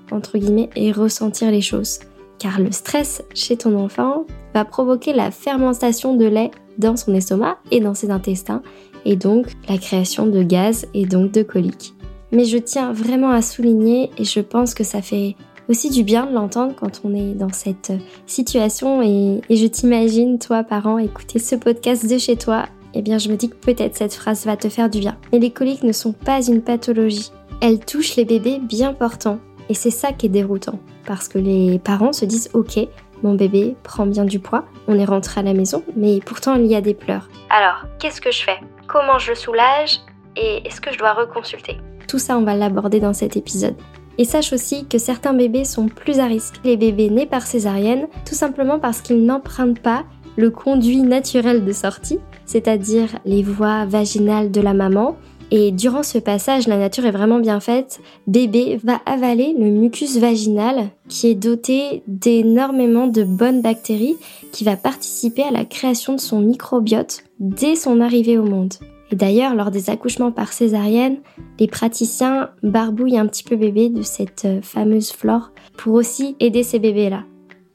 et 0.76 0.92
ressentir 0.92 1.50
les 1.50 1.60
choses. 1.60 2.00
Car 2.38 2.58
le 2.58 2.72
stress 2.72 3.22
chez 3.34 3.56
ton 3.56 3.76
enfant 3.78 4.24
va 4.54 4.64
provoquer 4.64 5.12
la 5.12 5.30
fermentation 5.30 6.16
de 6.16 6.26
lait 6.26 6.50
dans 6.78 6.96
son 6.96 7.14
estomac 7.14 7.58
et 7.70 7.80
dans 7.80 7.94
ses 7.94 8.10
intestins 8.10 8.62
et 9.04 9.16
donc 9.16 9.46
la 9.68 9.78
création 9.78 10.26
de 10.26 10.42
gaz 10.42 10.86
et 10.94 11.06
donc 11.06 11.32
de 11.32 11.42
coliques. 11.42 11.94
Mais 12.32 12.44
je 12.44 12.56
tiens 12.56 12.92
vraiment 12.92 13.30
à 13.30 13.42
souligner 13.42 14.10
et 14.16 14.24
je 14.24 14.40
pense 14.40 14.74
que 14.74 14.84
ça 14.84 15.02
fait 15.02 15.36
aussi 15.68 15.90
du 15.90 16.02
bien 16.02 16.26
de 16.26 16.32
l'entendre 16.32 16.74
quand 16.74 17.00
on 17.04 17.14
est 17.14 17.34
dans 17.34 17.52
cette 17.52 17.92
situation 18.26 19.02
et, 19.02 19.40
je 19.50 19.66
t'imagine, 19.66 20.38
toi, 20.38 20.64
parent, 20.64 20.98
écouter 20.98 21.38
ce 21.38 21.54
podcast 21.54 22.10
de 22.10 22.18
chez 22.18 22.36
toi. 22.36 22.66
Eh 22.94 23.02
bien, 23.02 23.18
je 23.18 23.30
me 23.30 23.36
dis 23.36 23.48
que 23.48 23.56
peut-être 23.56 23.96
cette 23.96 24.14
phrase 24.14 24.44
va 24.44 24.56
te 24.56 24.68
faire 24.68 24.90
du 24.90 24.98
bien. 25.00 25.16
Mais 25.32 25.38
les 25.38 25.50
coliques 25.50 25.82
ne 25.82 25.92
sont 25.92 26.12
pas 26.12 26.44
une 26.46 26.62
pathologie. 26.62 27.30
Elles 27.60 27.78
touchent 27.78 28.16
les 28.16 28.24
bébés 28.24 28.58
bien 28.58 28.92
portants. 28.92 29.38
Et 29.68 29.74
c'est 29.74 29.90
ça 29.90 30.12
qui 30.12 30.26
est 30.26 30.28
déroutant. 30.28 30.78
Parce 31.06 31.28
que 31.28 31.38
les 31.38 31.78
parents 31.78 32.12
se 32.12 32.24
disent, 32.24 32.50
ok, 32.52 32.86
mon 33.22 33.34
bébé 33.34 33.76
prend 33.82 34.04
bien 34.04 34.24
du 34.24 34.40
poids, 34.40 34.64
on 34.88 34.98
est 34.98 35.04
rentré 35.04 35.40
à 35.40 35.42
la 35.44 35.54
maison, 35.54 35.82
mais 35.96 36.18
pourtant 36.24 36.56
il 36.56 36.66
y 36.66 36.74
a 36.74 36.80
des 36.80 36.94
pleurs. 36.94 37.28
Alors, 37.50 37.84
qu'est-ce 37.98 38.20
que 38.20 38.32
je 38.32 38.42
fais? 38.42 38.58
Comment 38.88 39.18
je 39.18 39.30
le 39.30 39.36
soulage? 39.36 40.00
Et 40.36 40.66
est-ce 40.66 40.80
que 40.80 40.92
je 40.92 40.98
dois 40.98 41.12
reconsulter? 41.12 41.78
Tout 42.08 42.18
ça, 42.18 42.36
on 42.36 42.42
va 42.42 42.54
l'aborder 42.54 43.00
dans 43.00 43.12
cet 43.12 43.36
épisode. 43.36 43.76
Et 44.18 44.24
sache 44.24 44.52
aussi 44.52 44.86
que 44.86 44.98
certains 44.98 45.34
bébés 45.34 45.64
sont 45.64 45.88
plus 45.88 46.18
à 46.18 46.26
risque. 46.26 46.54
Les 46.64 46.76
bébés 46.76 47.10
nés 47.10 47.26
par 47.26 47.46
césarienne, 47.46 48.06
tout 48.26 48.34
simplement 48.34 48.78
parce 48.78 49.00
qu'ils 49.00 49.24
n'empruntent 49.24 49.80
pas 49.80 50.04
le 50.36 50.50
conduit 50.50 51.00
naturel 51.00 51.64
de 51.64 51.72
sortie, 51.72 52.18
c'est-à-dire 52.46 53.08
les 53.24 53.42
voies 53.42 53.84
vaginales 53.84 54.50
de 54.50 54.60
la 54.60 54.74
maman. 54.74 55.16
Et 55.50 55.70
durant 55.70 56.02
ce 56.02 56.16
passage, 56.16 56.66
la 56.66 56.78
nature 56.78 57.04
est 57.04 57.10
vraiment 57.10 57.38
bien 57.38 57.60
faite. 57.60 58.00
Bébé 58.26 58.80
va 58.82 59.00
avaler 59.04 59.54
le 59.58 59.66
mucus 59.66 60.16
vaginal 60.16 60.88
qui 61.08 61.28
est 61.28 61.34
doté 61.34 62.02
d'énormément 62.06 63.06
de 63.06 63.22
bonnes 63.22 63.60
bactéries 63.60 64.16
qui 64.50 64.64
va 64.64 64.76
participer 64.76 65.42
à 65.42 65.50
la 65.50 65.66
création 65.66 66.14
de 66.14 66.20
son 66.20 66.40
microbiote 66.40 67.24
dès 67.38 67.76
son 67.76 68.00
arrivée 68.00 68.38
au 68.38 68.44
monde. 68.44 68.72
D'ailleurs, 69.12 69.54
lors 69.54 69.70
des 69.70 69.90
accouchements 69.90 70.32
par 70.32 70.52
césarienne, 70.52 71.18
les 71.60 71.68
praticiens 71.68 72.50
barbouillent 72.62 73.18
un 73.18 73.26
petit 73.26 73.44
peu 73.44 73.56
bébé 73.56 73.90
de 73.90 74.02
cette 74.02 74.46
euh, 74.46 74.62
fameuse 74.62 75.12
flore 75.12 75.52
pour 75.76 75.94
aussi 75.94 76.34
aider 76.40 76.62
ces 76.62 76.78
bébés-là. 76.78 77.24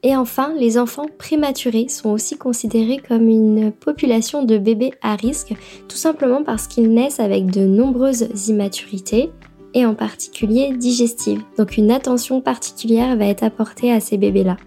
Et 0.03 0.15
enfin, 0.15 0.53
les 0.57 0.77
enfants 0.77 1.07
prématurés 1.17 1.89
sont 1.89 2.09
aussi 2.09 2.37
considérés 2.37 2.99
comme 3.07 3.29
une 3.29 3.71
population 3.71 4.43
de 4.43 4.57
bébés 4.57 4.93
à 5.01 5.15
risque, 5.15 5.53
tout 5.87 5.97
simplement 5.97 6.43
parce 6.43 6.67
qu'ils 6.67 6.93
naissent 6.93 7.19
avec 7.19 7.47
de 7.47 7.61
nombreuses 7.61 8.27
immaturités, 8.47 9.31
et 9.73 9.85
en 9.85 9.95
particulier 9.95 10.73
digestives. 10.75 11.43
Donc 11.57 11.77
une 11.77 11.91
attention 11.91 12.41
particulière 12.41 13.15
va 13.15 13.25
être 13.25 13.43
apportée 13.43 13.91
à 13.91 13.99
ces 13.99 14.17
bébés-là. 14.17 14.57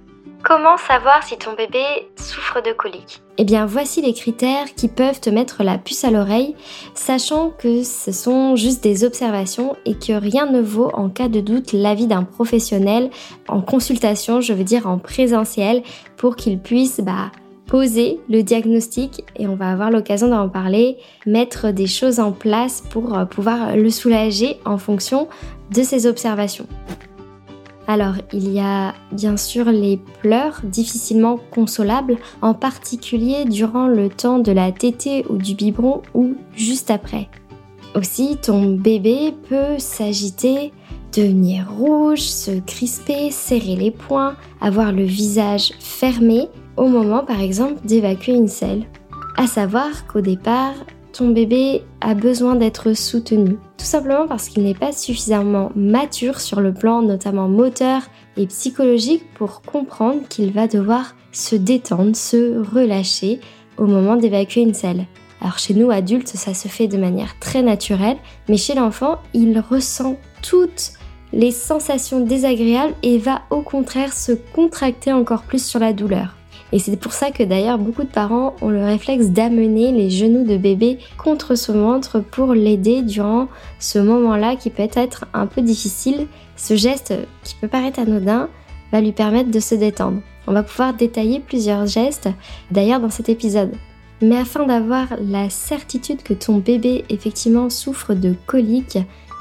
Comment 0.42 0.78
savoir 0.78 1.22
si 1.22 1.36
ton 1.36 1.52
bébé 1.52 1.84
souffre 2.16 2.62
de 2.62 2.72
coliques 2.72 3.20
Eh 3.36 3.44
bien, 3.44 3.66
voici 3.66 4.00
les 4.00 4.14
critères 4.14 4.74
qui 4.74 4.88
peuvent 4.88 5.20
te 5.20 5.28
mettre 5.28 5.62
la 5.62 5.76
puce 5.76 6.02
à 6.04 6.10
l'oreille, 6.10 6.56
sachant 6.94 7.50
que 7.50 7.82
ce 7.82 8.10
sont 8.10 8.56
juste 8.56 8.82
des 8.82 9.04
observations 9.04 9.76
et 9.84 9.94
que 9.94 10.12
rien 10.12 10.46
ne 10.46 10.62
vaut 10.62 10.90
en 10.94 11.10
cas 11.10 11.28
de 11.28 11.40
doute 11.40 11.72
l'avis 11.74 12.06
d'un 12.06 12.24
professionnel 12.24 13.10
en 13.48 13.60
consultation, 13.60 14.40
je 14.40 14.54
veux 14.54 14.64
dire 14.64 14.86
en 14.86 14.98
présentiel, 14.98 15.82
pour 16.16 16.36
qu'il 16.36 16.58
puisse 16.58 17.00
bah, 17.00 17.30
poser 17.66 18.18
le 18.30 18.42
diagnostic 18.42 19.24
et 19.36 19.46
on 19.46 19.56
va 19.56 19.70
avoir 19.70 19.90
l'occasion 19.90 20.28
d'en 20.28 20.48
parler, 20.48 20.96
mettre 21.26 21.70
des 21.70 21.86
choses 21.86 22.18
en 22.18 22.32
place 22.32 22.82
pour 22.90 23.16
euh, 23.16 23.26
pouvoir 23.26 23.76
le 23.76 23.90
soulager 23.90 24.58
en 24.64 24.78
fonction 24.78 25.28
de 25.70 25.82
ces 25.82 26.06
observations. 26.06 26.66
Alors, 27.90 28.14
il 28.32 28.52
y 28.52 28.60
a 28.60 28.94
bien 29.10 29.36
sûr 29.36 29.64
les 29.64 29.96
pleurs 30.20 30.60
difficilement 30.62 31.40
consolables, 31.50 32.18
en 32.40 32.54
particulier 32.54 33.44
durant 33.46 33.88
le 33.88 34.08
temps 34.08 34.38
de 34.38 34.52
la 34.52 34.70
tétée 34.70 35.26
ou 35.28 35.36
du 35.36 35.56
biberon 35.56 36.00
ou 36.14 36.36
juste 36.54 36.92
après. 36.92 37.28
Aussi, 37.96 38.36
ton 38.36 38.76
bébé 38.76 39.34
peut 39.48 39.78
s'agiter, 39.78 40.72
devenir 41.16 41.68
rouge, 41.68 42.20
se 42.20 42.60
crisper, 42.60 43.32
serrer 43.32 43.74
les 43.74 43.90
poings, 43.90 44.36
avoir 44.60 44.92
le 44.92 45.02
visage 45.02 45.72
fermé 45.80 46.48
au 46.76 46.86
moment 46.86 47.24
par 47.24 47.40
exemple 47.40 47.84
d'évacuer 47.84 48.34
une 48.34 48.46
selle. 48.46 48.84
À 49.36 49.48
savoir 49.48 50.06
qu'au 50.06 50.20
départ, 50.20 50.74
ton 51.12 51.28
bébé 51.28 51.82
a 52.00 52.14
besoin 52.14 52.54
d'être 52.54 52.94
soutenu. 52.94 53.58
Tout 53.76 53.84
simplement 53.84 54.26
parce 54.26 54.48
qu'il 54.48 54.62
n'est 54.62 54.74
pas 54.74 54.92
suffisamment 54.92 55.72
mature 55.74 56.40
sur 56.40 56.60
le 56.60 56.72
plan 56.72 57.02
notamment 57.02 57.48
moteur 57.48 58.02
et 58.36 58.46
psychologique 58.46 59.24
pour 59.34 59.62
comprendre 59.62 60.22
qu'il 60.28 60.52
va 60.52 60.66
devoir 60.66 61.14
se 61.32 61.56
détendre, 61.56 62.16
se 62.16 62.58
relâcher 62.74 63.40
au 63.78 63.86
moment 63.86 64.16
d'évacuer 64.16 64.62
une 64.62 64.74
selle. 64.74 65.06
Alors 65.40 65.58
chez 65.58 65.74
nous 65.74 65.90
adultes, 65.90 66.28
ça 66.28 66.54
se 66.54 66.68
fait 66.68 66.88
de 66.88 66.98
manière 66.98 67.38
très 67.38 67.62
naturelle, 67.62 68.18
mais 68.48 68.56
chez 68.56 68.74
l'enfant, 68.74 69.18
il 69.32 69.58
ressent 69.58 70.16
toutes 70.42 70.92
les 71.32 71.50
sensations 71.50 72.20
désagréables 72.20 72.94
et 73.02 73.18
va 73.18 73.42
au 73.50 73.62
contraire 73.62 74.12
se 74.12 74.32
contracter 74.32 75.12
encore 75.12 75.42
plus 75.42 75.64
sur 75.64 75.78
la 75.78 75.92
douleur. 75.92 76.36
Et 76.72 76.78
c'est 76.78 76.96
pour 76.96 77.12
ça 77.12 77.30
que 77.30 77.42
d'ailleurs 77.42 77.78
beaucoup 77.78 78.04
de 78.04 78.08
parents 78.08 78.54
ont 78.60 78.68
le 78.68 78.84
réflexe 78.84 79.28
d'amener 79.28 79.92
les 79.92 80.10
genoux 80.10 80.44
de 80.44 80.56
bébé 80.56 80.98
contre 81.18 81.56
son 81.56 81.80
ventre 81.80 82.20
pour 82.20 82.54
l'aider 82.54 83.02
durant 83.02 83.48
ce 83.78 83.98
moment-là 83.98 84.56
qui 84.56 84.70
peut 84.70 84.88
être 84.94 85.26
un 85.34 85.46
peu 85.46 85.62
difficile. 85.62 86.26
Ce 86.56 86.76
geste 86.76 87.14
qui 87.42 87.56
peut 87.56 87.68
paraître 87.68 87.98
anodin 87.98 88.48
va 88.92 89.00
lui 89.00 89.12
permettre 89.12 89.50
de 89.50 89.60
se 89.60 89.74
détendre. 89.74 90.20
On 90.46 90.52
va 90.52 90.62
pouvoir 90.62 90.94
détailler 90.94 91.40
plusieurs 91.40 91.86
gestes 91.86 92.28
d'ailleurs 92.70 93.00
dans 93.00 93.10
cet 93.10 93.28
épisode. 93.28 93.72
Mais 94.22 94.36
afin 94.36 94.66
d'avoir 94.66 95.08
la 95.20 95.48
certitude 95.48 96.22
que 96.22 96.34
ton 96.34 96.58
bébé 96.58 97.04
effectivement 97.08 97.70
souffre 97.70 98.14
de 98.14 98.34
coliques, 98.46 98.98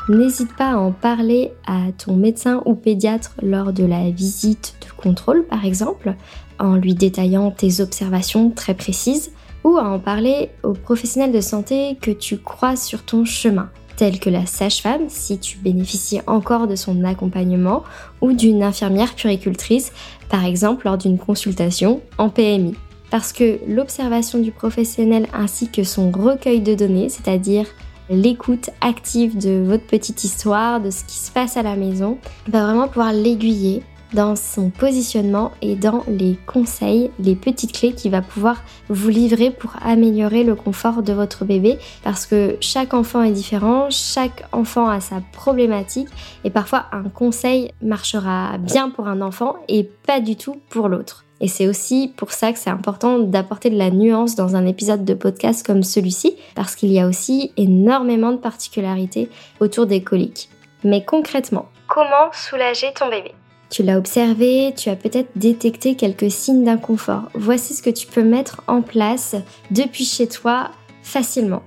n'hésite 0.10 0.54
pas 0.56 0.72
à 0.72 0.78
en 0.78 0.92
parler 0.92 1.54
à 1.66 1.92
ton 1.98 2.16
médecin 2.16 2.62
ou 2.66 2.74
pédiatre 2.76 3.36
lors 3.42 3.72
de 3.72 3.86
la 3.86 4.10
visite 4.10 4.76
de 4.82 4.92
contrôle 5.02 5.46
par 5.46 5.66
exemple, 5.66 6.16
en 6.60 6.76
lui 6.76 6.96
détaillant 6.96 7.52
tes 7.52 7.80
observations 7.82 8.50
très 8.50 8.74
précises. 8.74 9.32
ou 9.66 9.78
à 9.78 9.84
en 9.84 10.00
parler 10.00 10.52
aux 10.64 10.72
professionnels 10.72 11.34
de 11.34 11.42
santé 11.42 11.98
que 12.02 12.12
tu 12.12 12.38
crois 12.38 12.78
sur 12.78 13.04
ton 13.04 13.26
chemin, 13.26 13.70
tels 13.98 14.18
que 14.18 14.30
la 14.30 14.46
sage-femme 14.46 15.10
si 15.10 15.38
tu 15.38 15.58
bénéficies 15.58 16.22
encore 16.28 16.66
de 16.66 16.78
son 16.78 17.04
accompagnement, 17.04 17.84
ou 18.22 18.32
d'une 18.32 18.64
infirmière 18.64 19.16
puricultrice, 19.16 19.92
par 20.30 20.46
exemple 20.46 20.86
lors 20.86 20.98
d'une 20.98 21.18
consultation 21.18 22.00
en 22.18 22.30
PMI. 22.30 22.76
Parce 23.12 23.34
que 23.34 23.60
l'observation 23.68 24.40
du 24.40 24.52
professionnel 24.52 25.28
ainsi 25.34 25.68
que 25.70 25.84
son 25.84 26.10
recueil 26.10 26.62
de 26.62 26.74
données, 26.74 27.10
c'est-à-dire 27.10 27.66
l'écoute 28.10 28.70
active 28.82 29.38
de 29.38 29.64
votre 29.66 29.86
petite 29.86 30.24
histoire, 30.24 30.82
de 30.82 30.90
ce 30.90 31.04
qui 31.04 31.18
se 31.18 31.32
passe 31.32 31.58
à 31.58 31.64
la 31.64 31.76
maison, 31.76 32.18
va 32.48 32.64
vraiment 32.64 32.88
pouvoir 32.88 33.14
l'aiguiller 33.14 33.84
dans 34.14 34.36
son 34.36 34.70
positionnement 34.70 35.52
et 35.62 35.76
dans 35.76 36.04
les 36.08 36.38
conseils, 36.48 37.12
les 37.20 37.36
petites 37.36 37.74
clés 37.74 37.94
qu'il 37.94 38.12
va 38.12 38.22
pouvoir 38.22 38.64
vous 38.90 39.10
livrer 39.10 39.52
pour 39.52 39.76
améliorer 39.84 40.44
le 40.44 40.56
confort 40.56 41.04
de 41.04 41.14
votre 41.14 41.46
bébé 41.46 41.78
parce 42.04 42.26
que 42.26 42.58
chaque 42.60 42.94
enfant 42.94 43.22
est 43.22 43.32
différent, 43.32 43.88
chaque 43.90 44.48
enfant 44.52 44.90
a 44.90 45.00
sa 45.00 45.22
problématique 45.32 46.10
et 46.44 46.50
parfois 46.50 46.86
un 46.92 47.04
conseil 47.04 47.72
marchera 47.82 48.58
bien 48.58 48.90
pour 48.90 49.08
un 49.08 49.22
enfant 49.22 49.58
et 49.68 49.84
pas 49.84 50.20
du 50.20 50.36
tout 50.36 50.56
pour 50.70 50.90
l'autre. 50.90 51.26
Et 51.42 51.48
c'est 51.48 51.68
aussi 51.68 52.14
pour 52.16 52.32
ça 52.32 52.52
que 52.52 52.60
c'est 52.60 52.70
important 52.70 53.20
d'apporter 53.20 53.70
de 53.70 53.78
la 53.78 53.92
nuance 53.92 54.36
dans 54.36 54.56
un 54.56 54.66
épisode 54.66 55.06
de 55.06 55.14
podcast 55.14 55.66
comme 55.66 55.84
celui-ci, 55.84 56.36
parce 56.56 56.76
qu'il 56.76 56.92
y 56.92 57.00
a 57.00 57.08
aussi 57.08 57.52
énormément 57.58 58.32
de 58.32 58.38
particularités 58.38 59.30
autour 59.60 59.86
des 59.86 60.04
coliques. 60.04 60.50
Mais 60.84 61.04
concrètement, 61.04 61.70
comment 61.88 62.32
soulager 62.34 62.94
ton 62.94 63.10
bébé? 63.10 63.34
Tu 63.70 63.84
l'as 63.84 63.98
observé, 63.98 64.74
tu 64.76 64.90
as 64.90 64.96
peut-être 64.96 65.30
détecté 65.36 65.96
quelques 65.96 66.32
signes 66.32 66.64
d'inconfort. 66.64 67.30
Voici 67.36 67.76
ce 67.76 67.84
que 67.84 67.90
tu 67.92 68.08
peux 68.08 68.24
mettre 68.24 68.62
en 68.68 68.82
place 68.82 69.36
depuis 69.70 70.06
chez 70.06 70.28
toi 70.28 70.72
facilement. 71.04 71.62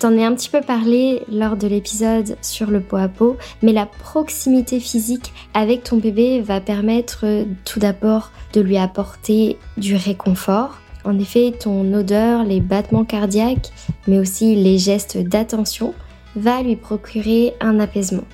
T'en 0.00 0.16
ai 0.16 0.24
un 0.24 0.34
petit 0.34 0.48
peu 0.48 0.62
parlé 0.62 1.20
lors 1.30 1.58
de 1.58 1.66
l'épisode 1.66 2.38
sur 2.40 2.70
le 2.70 2.80
pot 2.80 2.96
à 2.96 3.08
pot, 3.08 3.36
mais 3.60 3.74
la 3.74 3.84
proximité 3.84 4.80
physique 4.80 5.34
avec 5.52 5.84
ton 5.84 5.98
bébé 5.98 6.40
va 6.40 6.62
permettre 6.62 7.26
tout 7.66 7.80
d'abord 7.80 8.30
de 8.54 8.62
lui 8.62 8.78
apporter 8.78 9.58
du 9.76 9.96
réconfort. 9.96 10.78
En 11.04 11.18
effet, 11.18 11.52
ton 11.52 11.92
odeur, 11.92 12.44
les 12.44 12.60
battements 12.60 13.04
cardiaques, 13.04 13.72
mais 14.08 14.18
aussi 14.18 14.56
les 14.56 14.78
gestes 14.78 15.18
d'attention 15.18 15.92
va 16.34 16.62
lui 16.62 16.76
procurer 16.76 17.52
un 17.60 17.78
apaisement. 17.78 18.24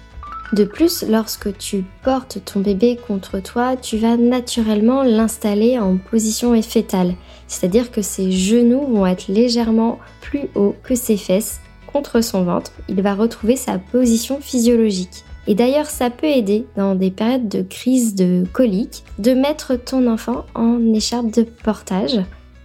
De 0.53 0.65
plus, 0.65 1.05
lorsque 1.09 1.57
tu 1.59 1.85
portes 2.05 2.39
ton 2.45 2.61
bébé 2.61 2.99
contre 3.09 3.41
toi, 3.41 3.77
tu 3.77 3.97
vas 3.97 4.17
naturellement 4.17 5.03
l'installer 5.03 5.79
en 5.79 5.97
position 5.97 6.61
fétale, 6.63 7.15
c'est-à-dire 7.49 7.91
que 7.91 8.03
ses 8.03 8.31
genoux 8.31 8.87
vont 8.87 9.07
être 9.07 9.29
légèrement 9.29 9.99
plus 10.21 10.49
hauts 10.55 10.77
que 10.85 10.95
ses 10.95 11.17
fesses 11.17 11.61
contre 11.93 12.21
son 12.21 12.45
ventre. 12.45 12.73
Il 12.89 13.03
va 13.03 13.15
retrouver 13.15 13.57
sa 13.57 13.79
position 13.79 14.39
physiologique. 14.41 15.25
Et 15.49 15.55
d'ailleurs, 15.55 15.87
ça 15.87 16.11
peut 16.11 16.27
aider 16.27 16.67
dans 16.77 16.95
des 16.95 17.11
périodes 17.11 17.49
de 17.49 17.63
crise 17.63 18.15
de 18.15 18.45
colique 18.53 19.05
de 19.19 19.33
mettre 19.33 19.77
ton 19.77 20.07
enfant 20.09 20.45
en 20.55 20.93
écharpe 20.93 21.31
de 21.31 21.43
portage, 21.43 22.21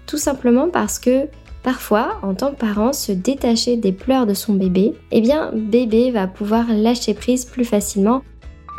tout 0.07 0.17
simplement 0.17 0.67
parce 0.69 0.99
que 0.99 1.27
Parfois, 1.63 2.17
en 2.23 2.33
tant 2.33 2.51
que 2.51 2.57
parent, 2.57 2.91
se 2.91 3.11
détacher 3.11 3.77
des 3.77 3.91
pleurs 3.91 4.25
de 4.25 4.33
son 4.33 4.53
bébé, 4.53 4.93
eh 5.11 5.21
bien, 5.21 5.51
bébé 5.53 6.11
va 6.11 6.27
pouvoir 6.27 6.65
lâcher 6.69 7.13
prise 7.13 7.45
plus 7.45 7.65
facilement. 7.65 8.23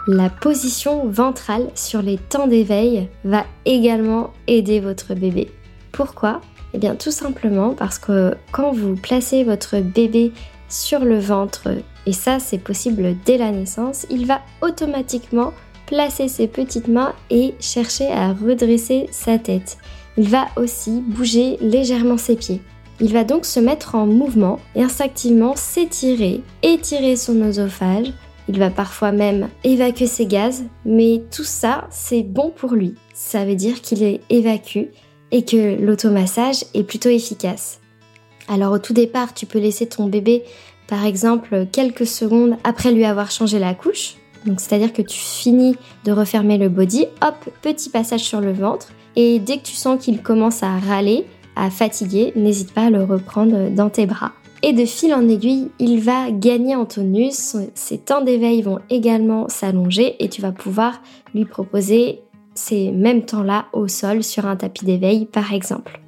La 0.08 0.30
position 0.30 1.06
ventrale 1.06 1.68
sur 1.76 2.02
les 2.02 2.18
temps 2.18 2.48
d'éveil 2.48 3.08
va 3.24 3.44
également 3.64 4.30
aider 4.48 4.80
votre 4.80 5.14
bébé. 5.14 5.48
Pourquoi? 5.92 6.40
Eh 6.74 6.78
bien, 6.78 6.96
tout 6.96 7.12
simplement 7.12 7.70
parce 7.70 8.00
que 8.00 8.34
quand 8.50 8.72
vous 8.72 8.96
placez 8.96 9.44
votre 9.44 9.78
bébé 9.78 10.32
sur 10.68 11.04
le 11.04 11.20
ventre, 11.20 11.68
et 12.06 12.12
ça 12.12 12.40
c'est 12.40 12.58
possible 12.58 13.14
dès 13.24 13.38
la 13.38 13.52
naissance, 13.52 14.06
il 14.10 14.26
va 14.26 14.40
automatiquement 14.60 15.52
placer 15.86 16.26
ses 16.26 16.48
petites 16.48 16.88
mains 16.88 17.12
et 17.30 17.54
chercher 17.60 18.10
à 18.10 18.32
redresser 18.32 19.08
sa 19.12 19.38
tête. 19.38 19.76
Il 20.16 20.28
va 20.28 20.48
aussi 20.56 21.00
bouger 21.00 21.56
légèrement 21.60 22.18
ses 22.18 22.36
pieds. 22.36 22.60
Il 23.00 23.12
va 23.12 23.24
donc 23.24 23.46
se 23.46 23.60
mettre 23.60 23.94
en 23.94 24.06
mouvement 24.06 24.60
et 24.74 24.82
instinctivement 24.82 25.56
s'étirer, 25.56 26.42
étirer 26.62 27.16
son 27.16 27.40
oesophage. 27.40 28.12
Il 28.48 28.58
va 28.58 28.70
parfois 28.70 29.12
même 29.12 29.48
évacuer 29.64 30.06
ses 30.06 30.26
gaz, 30.26 30.64
mais 30.84 31.22
tout 31.34 31.44
ça, 31.44 31.86
c'est 31.90 32.22
bon 32.22 32.50
pour 32.54 32.74
lui. 32.74 32.94
Ça 33.14 33.44
veut 33.44 33.54
dire 33.54 33.80
qu'il 33.80 34.02
est 34.02 34.20
évacué 34.30 34.90
et 35.30 35.44
que 35.44 35.80
l'automassage 35.80 36.64
est 36.74 36.84
plutôt 36.84 37.08
efficace. 37.08 37.80
Alors 38.48 38.72
au 38.72 38.78
tout 38.78 38.92
départ, 38.92 39.32
tu 39.32 39.46
peux 39.46 39.58
laisser 39.58 39.86
ton 39.86 40.06
bébé, 40.06 40.44
par 40.88 41.06
exemple, 41.06 41.66
quelques 41.72 42.06
secondes 42.06 42.56
après 42.64 42.92
lui 42.92 43.04
avoir 43.04 43.30
changé 43.30 43.58
la 43.58 43.74
couche. 43.74 44.16
Donc 44.46 44.60
c'est-à-dire 44.60 44.92
que 44.92 45.02
tu 45.02 45.18
finis 45.18 45.76
de 46.04 46.12
refermer 46.12 46.58
le 46.58 46.68
body, 46.68 47.06
hop, 47.22 47.36
petit 47.62 47.90
passage 47.90 48.20
sur 48.20 48.40
le 48.40 48.52
ventre. 48.52 48.88
Et 49.16 49.38
dès 49.38 49.58
que 49.58 49.64
tu 49.64 49.74
sens 49.74 50.02
qu'il 50.02 50.22
commence 50.22 50.62
à 50.62 50.78
râler, 50.78 51.26
à 51.56 51.70
fatiguer, 51.70 52.32
n'hésite 52.34 52.72
pas 52.72 52.86
à 52.86 52.90
le 52.90 53.04
reprendre 53.04 53.70
dans 53.70 53.90
tes 53.90 54.06
bras. 54.06 54.32
Et 54.62 54.72
de 54.72 54.84
fil 54.84 55.12
en 55.12 55.28
aiguille, 55.28 55.70
il 55.80 56.00
va 56.00 56.30
gagner 56.30 56.76
en 56.76 56.84
tonus, 56.84 57.56
ses 57.74 57.98
temps 57.98 58.22
d'éveil 58.22 58.62
vont 58.62 58.78
également 58.90 59.48
s'allonger 59.48 60.14
et 60.22 60.28
tu 60.28 60.40
vas 60.40 60.52
pouvoir 60.52 61.02
lui 61.34 61.44
proposer 61.44 62.20
ces 62.54 62.92
mêmes 62.92 63.24
temps-là 63.24 63.66
au 63.72 63.88
sol 63.88 64.22
sur 64.22 64.46
un 64.46 64.56
tapis 64.56 64.84
d'éveil 64.84 65.26
par 65.26 65.52
exemple. 65.52 66.00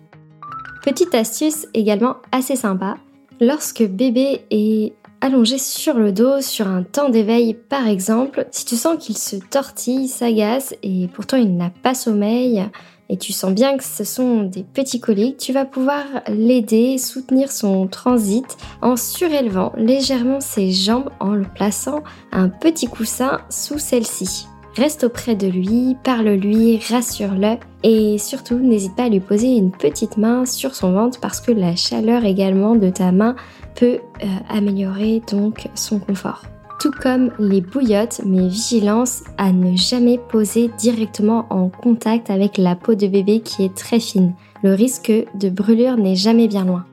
Petite 0.84 1.14
astuce 1.14 1.66
également 1.74 2.16
assez 2.30 2.56
sympa, 2.56 2.96
lorsque 3.40 3.82
bébé 3.82 4.42
est 4.50 4.92
allongé 5.24 5.56
sur 5.56 5.94
le 5.94 6.12
dos 6.12 6.42
sur 6.42 6.68
un 6.68 6.82
temps 6.82 7.08
d'éveil 7.08 7.54
par 7.54 7.88
exemple, 7.88 8.46
si 8.50 8.66
tu 8.66 8.76
sens 8.76 9.02
qu'il 9.02 9.16
se 9.16 9.36
tortille, 9.36 10.06
s'agace 10.06 10.74
et 10.82 11.08
pourtant 11.14 11.38
il 11.38 11.56
n'a 11.56 11.70
pas 11.70 11.94
sommeil, 11.94 12.62
et 13.08 13.16
tu 13.16 13.32
sens 13.32 13.54
bien 13.54 13.78
que 13.78 13.84
ce 13.84 14.04
sont 14.04 14.42
des 14.42 14.64
petits 14.64 15.00
coliques, 15.00 15.38
tu 15.38 15.54
vas 15.54 15.64
pouvoir 15.64 16.04
l'aider, 16.28 16.98
soutenir 16.98 17.50
son 17.50 17.86
transit 17.86 18.44
en 18.82 18.96
surélevant 18.96 19.72
légèrement 19.78 20.40
ses 20.40 20.70
jambes 20.72 21.08
en 21.20 21.32
le 21.32 21.46
plaçant 21.54 22.02
un 22.30 22.50
petit 22.50 22.86
coussin 22.86 23.40
sous 23.48 23.78
celle-ci. 23.78 24.46
Reste 24.76 25.04
auprès 25.04 25.36
de 25.36 25.46
lui, 25.46 25.96
parle-lui, 26.02 26.80
rassure-le 26.90 27.56
et 27.84 28.18
surtout 28.18 28.58
n'hésite 28.58 28.96
pas 28.96 29.04
à 29.04 29.08
lui 29.08 29.20
poser 29.20 29.56
une 29.56 29.70
petite 29.70 30.16
main 30.16 30.46
sur 30.46 30.74
son 30.74 30.92
ventre 30.92 31.20
parce 31.20 31.40
que 31.40 31.52
la 31.52 31.76
chaleur 31.76 32.24
également 32.24 32.74
de 32.74 32.90
ta 32.90 33.12
main 33.12 33.36
peut 33.76 33.98
euh, 34.22 34.26
améliorer 34.48 35.22
donc 35.30 35.68
son 35.74 36.00
confort 36.00 36.42
tout 36.84 36.90
comme 36.90 37.30
les 37.38 37.62
bouillottes, 37.62 38.20
mais 38.26 38.46
vigilance 38.46 39.22
à 39.38 39.52
ne 39.52 39.74
jamais 39.74 40.18
poser 40.18 40.70
directement 40.76 41.46
en 41.48 41.70
contact 41.70 42.28
avec 42.28 42.58
la 42.58 42.76
peau 42.76 42.94
de 42.94 43.06
bébé 43.06 43.40
qui 43.40 43.64
est 43.64 43.74
très 43.74 44.00
fine. 44.00 44.34
Le 44.62 44.74
risque 44.74 45.10
de 45.10 45.48
brûlure 45.48 45.96
n'est 45.96 46.14
jamais 46.14 46.46
bien 46.46 46.66
loin. 46.66 46.84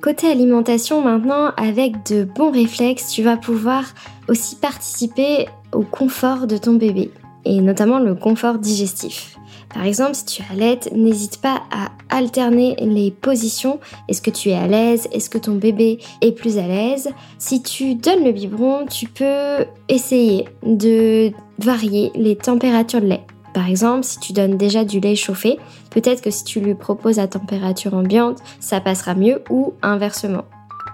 Côté 0.00 0.30
alimentation 0.30 1.02
maintenant, 1.02 1.50
avec 1.58 2.06
de 2.10 2.24
bons 2.24 2.50
réflexes, 2.50 3.10
tu 3.10 3.22
vas 3.22 3.36
pouvoir 3.36 3.84
aussi 4.28 4.56
participer 4.56 5.46
au 5.72 5.82
confort 5.82 6.46
de 6.46 6.56
ton 6.56 6.74
bébé, 6.74 7.10
et 7.44 7.60
notamment 7.60 7.98
le 7.98 8.14
confort 8.14 8.58
digestif. 8.58 9.38
Par 9.72 9.84
exemple, 9.84 10.14
si 10.14 10.24
tu 10.24 10.42
allaites, 10.50 10.90
n'hésite 10.94 11.40
pas 11.40 11.62
à 11.70 11.90
alterner 12.08 12.74
les 12.80 13.10
positions. 13.10 13.80
Est-ce 14.08 14.22
que 14.22 14.30
tu 14.30 14.48
es 14.48 14.54
à 14.54 14.66
l'aise? 14.66 15.08
Est-ce 15.12 15.28
que 15.28 15.38
ton 15.38 15.54
bébé 15.54 15.98
est 16.22 16.32
plus 16.32 16.58
à 16.58 16.66
l'aise? 16.66 17.10
Si 17.38 17.62
tu 17.62 17.94
donnes 17.94 18.24
le 18.24 18.32
biberon, 18.32 18.86
tu 18.86 19.06
peux 19.06 19.66
essayer 19.88 20.46
de 20.64 21.32
varier 21.58 22.10
les 22.14 22.36
températures 22.36 23.02
de 23.02 23.06
lait. 23.06 23.26
Par 23.52 23.68
exemple, 23.68 24.04
si 24.04 24.18
tu 24.20 24.32
donnes 24.32 24.56
déjà 24.56 24.84
du 24.84 25.00
lait 25.00 25.16
chauffé, 25.16 25.58
peut-être 25.90 26.22
que 26.22 26.30
si 26.30 26.44
tu 26.44 26.60
lui 26.60 26.74
proposes 26.74 27.18
à 27.18 27.26
température 27.26 27.94
ambiante, 27.94 28.38
ça 28.60 28.80
passera 28.80 29.14
mieux 29.14 29.42
ou 29.50 29.74
inversement. 29.82 30.44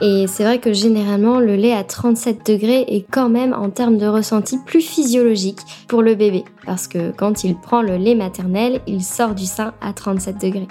Et 0.01 0.27
c'est 0.27 0.45
vrai 0.45 0.59
que 0.59 0.73
généralement, 0.73 1.39
le 1.39 1.57
lait 1.57 1.73
à 1.73 1.85
37 1.85 2.47
degrés 2.47 2.85
est 2.89 3.07
quand 3.09 3.29
même 3.29 3.53
en 3.53 3.71
termes 3.71 3.97
de 3.97 4.07
ressenti 4.07 4.59
plus 4.59 4.81
physiologique 4.81 5.61
pour 5.89 6.03
le 6.03 6.15
bébé. 6.15 6.45
Parce 6.67 6.89
que 6.89 7.13
quand 7.13 7.45
il 7.45 7.57
prend 7.57 7.83
le 7.83 7.97
lait 7.97 8.15
maternel, 8.15 8.81
il 8.87 9.03
sort 9.03 9.35
du 9.35 9.47
sein 9.47 9.73
à 9.81 9.93
37 9.93 10.41
degrés. 10.41 10.69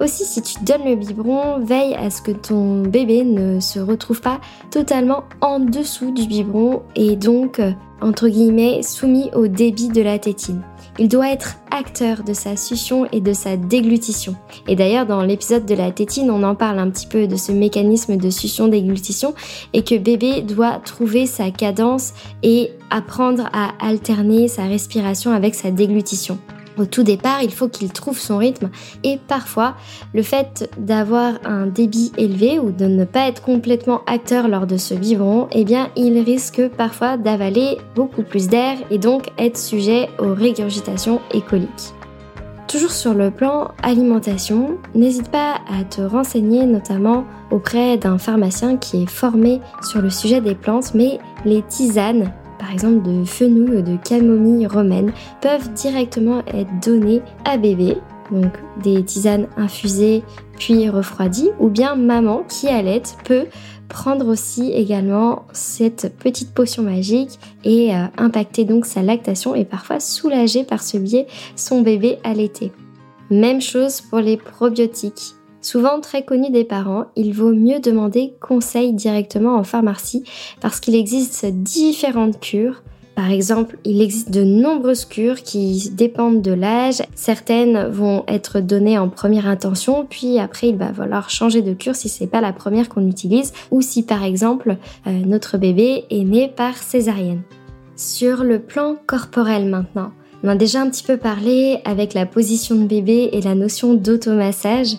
Aussi, 0.00 0.24
si 0.24 0.40
tu 0.42 0.62
donnes 0.62 0.84
le 0.84 0.94
biberon, 0.94 1.58
veille 1.58 1.94
à 1.94 2.08
ce 2.10 2.22
que 2.22 2.30
ton 2.30 2.82
bébé 2.82 3.24
ne 3.24 3.58
se 3.58 3.80
retrouve 3.80 4.20
pas 4.20 4.40
totalement 4.70 5.24
en 5.40 5.58
dessous 5.58 6.12
du 6.12 6.26
biberon 6.26 6.82
et 6.94 7.16
donc, 7.16 7.58
euh, 7.58 7.72
entre 8.00 8.28
guillemets, 8.28 8.82
soumis 8.84 9.30
au 9.34 9.48
débit 9.48 9.88
de 9.88 10.02
la 10.02 10.20
tétine. 10.20 10.62
Il 11.00 11.08
doit 11.08 11.30
être 11.30 11.56
acteur 11.70 12.24
de 12.24 12.32
sa 12.32 12.56
succion 12.56 13.06
et 13.12 13.20
de 13.20 13.32
sa 13.32 13.56
déglutition. 13.56 14.34
Et 14.66 14.74
d'ailleurs, 14.74 15.06
dans 15.06 15.22
l'épisode 15.22 15.64
de 15.64 15.74
la 15.74 15.92
tétine, 15.92 16.30
on 16.30 16.42
en 16.42 16.56
parle 16.56 16.80
un 16.80 16.90
petit 16.90 17.06
peu 17.06 17.28
de 17.28 17.36
ce 17.36 17.52
mécanisme 17.52 18.16
de 18.16 18.30
succion-déglutition 18.30 19.34
et 19.72 19.84
que 19.84 19.96
bébé 19.96 20.42
doit 20.42 20.80
trouver 20.84 21.26
sa 21.26 21.50
cadence 21.50 22.14
et 22.42 22.72
apprendre 22.90 23.48
à 23.52 23.72
alterner 23.80 24.48
sa 24.48 24.64
respiration 24.64 25.30
avec 25.30 25.54
sa 25.54 25.70
déglutition. 25.70 26.38
Au 26.78 26.84
tout 26.84 27.02
départ, 27.02 27.42
il 27.42 27.52
faut 27.52 27.68
qu'il 27.68 27.92
trouve 27.92 28.18
son 28.18 28.38
rythme 28.38 28.70
et 29.02 29.18
parfois, 29.26 29.74
le 30.14 30.22
fait 30.22 30.70
d'avoir 30.78 31.34
un 31.44 31.66
débit 31.66 32.12
élevé 32.16 32.58
ou 32.58 32.70
de 32.70 32.86
ne 32.86 33.04
pas 33.04 33.28
être 33.28 33.42
complètement 33.42 34.02
acteur 34.06 34.46
lors 34.48 34.66
de 34.66 34.76
ce 34.76 34.94
biberon, 34.94 35.48
eh 35.50 35.64
bien, 35.64 35.90
il 35.96 36.18
risque 36.20 36.68
parfois 36.68 37.16
d'avaler 37.16 37.78
beaucoup 37.96 38.22
plus 38.22 38.48
d'air 38.48 38.76
et 38.90 38.98
donc 38.98 39.28
être 39.38 39.58
sujet 39.58 40.08
aux 40.18 40.34
régurgitations 40.34 41.20
et 41.32 41.40
coliques. 41.40 41.94
Toujours 42.68 42.92
sur 42.92 43.14
le 43.14 43.30
plan 43.30 43.70
alimentation, 43.82 44.76
n'hésite 44.94 45.30
pas 45.30 45.54
à 45.74 45.84
te 45.84 46.02
renseigner 46.02 46.66
notamment 46.66 47.24
auprès 47.50 47.96
d'un 47.96 48.18
pharmacien 48.18 48.76
qui 48.76 49.02
est 49.02 49.10
formé 49.10 49.62
sur 49.82 50.02
le 50.02 50.10
sujet 50.10 50.42
des 50.42 50.54
plantes, 50.54 50.92
mais 50.94 51.18
les 51.46 51.62
tisanes 51.62 52.30
par 52.58 52.72
exemple 52.72 53.02
de 53.02 53.24
fenouil 53.24 53.78
ou 53.78 53.82
de 53.82 53.96
camomille 53.96 54.66
romaine, 54.66 55.12
peuvent 55.40 55.72
directement 55.74 56.42
être 56.46 56.70
données 56.82 57.22
à 57.44 57.56
bébé. 57.56 57.96
Donc 58.30 58.52
des 58.82 59.02
tisanes 59.04 59.46
infusées 59.56 60.22
puis 60.58 60.88
refroidies, 60.90 61.50
ou 61.60 61.68
bien 61.68 61.94
maman 61.94 62.42
qui 62.48 62.68
allait 62.68 63.02
peut 63.24 63.46
prendre 63.88 64.28
aussi 64.28 64.70
également 64.72 65.46
cette 65.52 66.14
petite 66.18 66.52
potion 66.52 66.82
magique 66.82 67.38
et 67.64 67.94
euh, 67.94 68.04
impacter 68.18 68.64
donc 68.64 68.84
sa 68.84 69.02
lactation 69.02 69.54
et 69.54 69.64
parfois 69.64 69.98
soulager 69.98 70.64
par 70.64 70.82
ce 70.82 70.98
biais 70.98 71.26
son 71.56 71.80
bébé 71.80 72.18
allaité. 72.22 72.70
Même 73.30 73.60
chose 73.60 74.00
pour 74.00 74.20
les 74.20 74.36
probiotiques. 74.36 75.37
Souvent 75.60 76.00
très 76.00 76.24
connu 76.24 76.50
des 76.50 76.64
parents, 76.64 77.06
il 77.16 77.32
vaut 77.32 77.52
mieux 77.52 77.80
demander 77.80 78.34
conseil 78.40 78.92
directement 78.92 79.56
en 79.56 79.64
pharmacie 79.64 80.24
parce 80.60 80.78
qu'il 80.80 80.94
existe 80.94 81.46
différentes 81.46 82.40
cures. 82.40 82.82
Par 83.16 83.32
exemple, 83.32 83.78
il 83.84 84.00
existe 84.00 84.30
de 84.30 84.44
nombreuses 84.44 85.04
cures 85.04 85.42
qui 85.42 85.90
dépendent 85.90 86.40
de 86.40 86.52
l'âge. 86.52 87.02
Certaines 87.16 87.88
vont 87.88 88.22
être 88.28 88.60
données 88.60 88.96
en 88.96 89.08
première 89.08 89.48
intention, 89.48 90.06
puis 90.08 90.38
après 90.38 90.68
il 90.68 90.76
va 90.76 90.92
falloir 90.92 91.28
changer 91.28 91.60
de 91.60 91.74
cure 91.74 91.96
si 91.96 92.08
c'est 92.08 92.28
pas 92.28 92.40
la 92.40 92.52
première 92.52 92.88
qu'on 92.88 93.08
utilise 93.08 93.52
ou 93.72 93.82
si 93.82 94.04
par 94.04 94.22
exemple 94.22 94.76
euh, 95.08 95.10
notre 95.10 95.58
bébé 95.58 96.04
est 96.10 96.22
né 96.22 96.46
par 96.46 96.76
césarienne. 96.76 97.42
Sur 97.96 98.44
le 98.44 98.60
plan 98.60 98.96
corporel 99.08 99.68
maintenant, 99.68 100.12
on 100.44 100.48
a 100.48 100.54
déjà 100.54 100.80
un 100.80 100.88
petit 100.88 101.02
peu 101.02 101.16
parlé 101.16 101.80
avec 101.84 102.14
la 102.14 102.24
position 102.24 102.76
de 102.76 102.84
bébé 102.84 103.30
et 103.32 103.40
la 103.40 103.56
notion 103.56 103.94
d'automassage. 103.94 104.94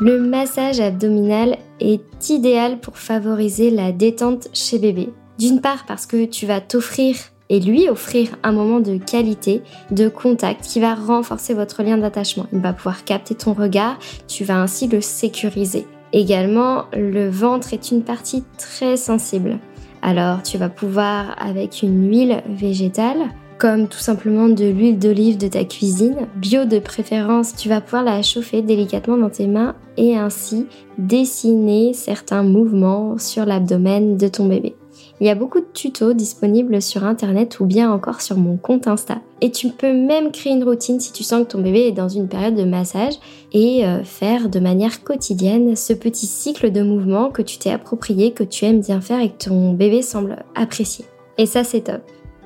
Le 0.00 0.20
massage 0.20 0.80
abdominal 0.80 1.56
est 1.78 2.28
idéal 2.28 2.80
pour 2.80 2.98
favoriser 2.98 3.70
la 3.70 3.92
détente 3.92 4.48
chez 4.52 4.78
bébé. 4.80 5.10
D'une 5.38 5.60
part 5.60 5.86
parce 5.86 6.06
que 6.06 6.24
tu 6.24 6.46
vas 6.46 6.60
t'offrir 6.60 7.16
et 7.48 7.60
lui 7.60 7.88
offrir 7.88 8.30
un 8.42 8.50
moment 8.50 8.80
de 8.80 8.96
qualité, 8.96 9.62
de 9.92 10.08
contact 10.08 10.64
qui 10.64 10.80
va 10.80 10.94
renforcer 10.94 11.54
votre 11.54 11.84
lien 11.84 11.96
d'attachement. 11.96 12.46
Il 12.52 12.58
va 12.58 12.72
pouvoir 12.72 13.04
capter 13.04 13.36
ton 13.36 13.52
regard, 13.52 13.98
tu 14.26 14.42
vas 14.42 14.60
ainsi 14.60 14.88
le 14.88 15.00
sécuriser. 15.00 15.86
Également, 16.12 16.86
le 16.92 17.28
ventre 17.28 17.72
est 17.72 17.90
une 17.90 18.02
partie 18.02 18.42
très 18.58 18.96
sensible. 18.96 19.58
Alors 20.02 20.42
tu 20.42 20.58
vas 20.58 20.68
pouvoir 20.68 21.36
avec 21.38 21.82
une 21.82 22.08
huile 22.10 22.42
végétale 22.48 23.28
comme 23.64 23.88
tout 23.88 23.98
simplement 23.98 24.50
de 24.50 24.66
l'huile 24.66 24.98
d'olive 24.98 25.38
de 25.38 25.48
ta 25.48 25.64
cuisine, 25.64 26.26
bio 26.36 26.66
de 26.66 26.78
préférence, 26.78 27.56
tu 27.56 27.70
vas 27.70 27.80
pouvoir 27.80 28.04
la 28.04 28.20
chauffer 28.20 28.60
délicatement 28.60 29.16
dans 29.16 29.30
tes 29.30 29.46
mains 29.46 29.74
et 29.96 30.18
ainsi 30.18 30.66
dessiner 30.98 31.94
certains 31.94 32.42
mouvements 32.42 33.16
sur 33.16 33.46
l'abdomen 33.46 34.18
de 34.18 34.28
ton 34.28 34.48
bébé. 34.48 34.76
Il 35.18 35.26
y 35.26 35.30
a 35.30 35.34
beaucoup 35.34 35.60
de 35.60 35.66
tutos 35.72 36.12
disponibles 36.12 36.82
sur 36.82 37.04
internet 37.04 37.58
ou 37.58 37.64
bien 37.64 37.90
encore 37.90 38.20
sur 38.20 38.36
mon 38.36 38.58
compte 38.58 38.86
Insta. 38.86 39.22
Et 39.40 39.50
tu 39.50 39.70
peux 39.70 39.94
même 39.94 40.30
créer 40.30 40.52
une 40.52 40.64
routine 40.64 41.00
si 41.00 41.12
tu 41.12 41.22
sens 41.22 41.44
que 41.44 41.52
ton 41.52 41.62
bébé 41.62 41.86
est 41.86 41.92
dans 41.92 42.10
une 42.10 42.28
période 42.28 42.56
de 42.56 42.64
massage 42.64 43.14
et 43.54 43.86
euh, 43.86 44.04
faire 44.04 44.50
de 44.50 44.60
manière 44.60 45.02
quotidienne 45.04 45.74
ce 45.74 45.94
petit 45.94 46.26
cycle 46.26 46.70
de 46.70 46.82
mouvements 46.82 47.30
que 47.30 47.40
tu 47.40 47.56
t'es 47.56 47.70
approprié, 47.70 48.32
que 48.32 48.44
tu 48.44 48.66
aimes 48.66 48.80
bien 48.80 49.00
faire 49.00 49.20
et 49.20 49.30
que 49.30 49.44
ton 49.46 49.72
bébé 49.72 50.02
semble 50.02 50.44
apprécier. 50.54 51.06
Et 51.38 51.46
ça 51.46 51.64
c'est 51.64 51.84
top. 51.84 52.02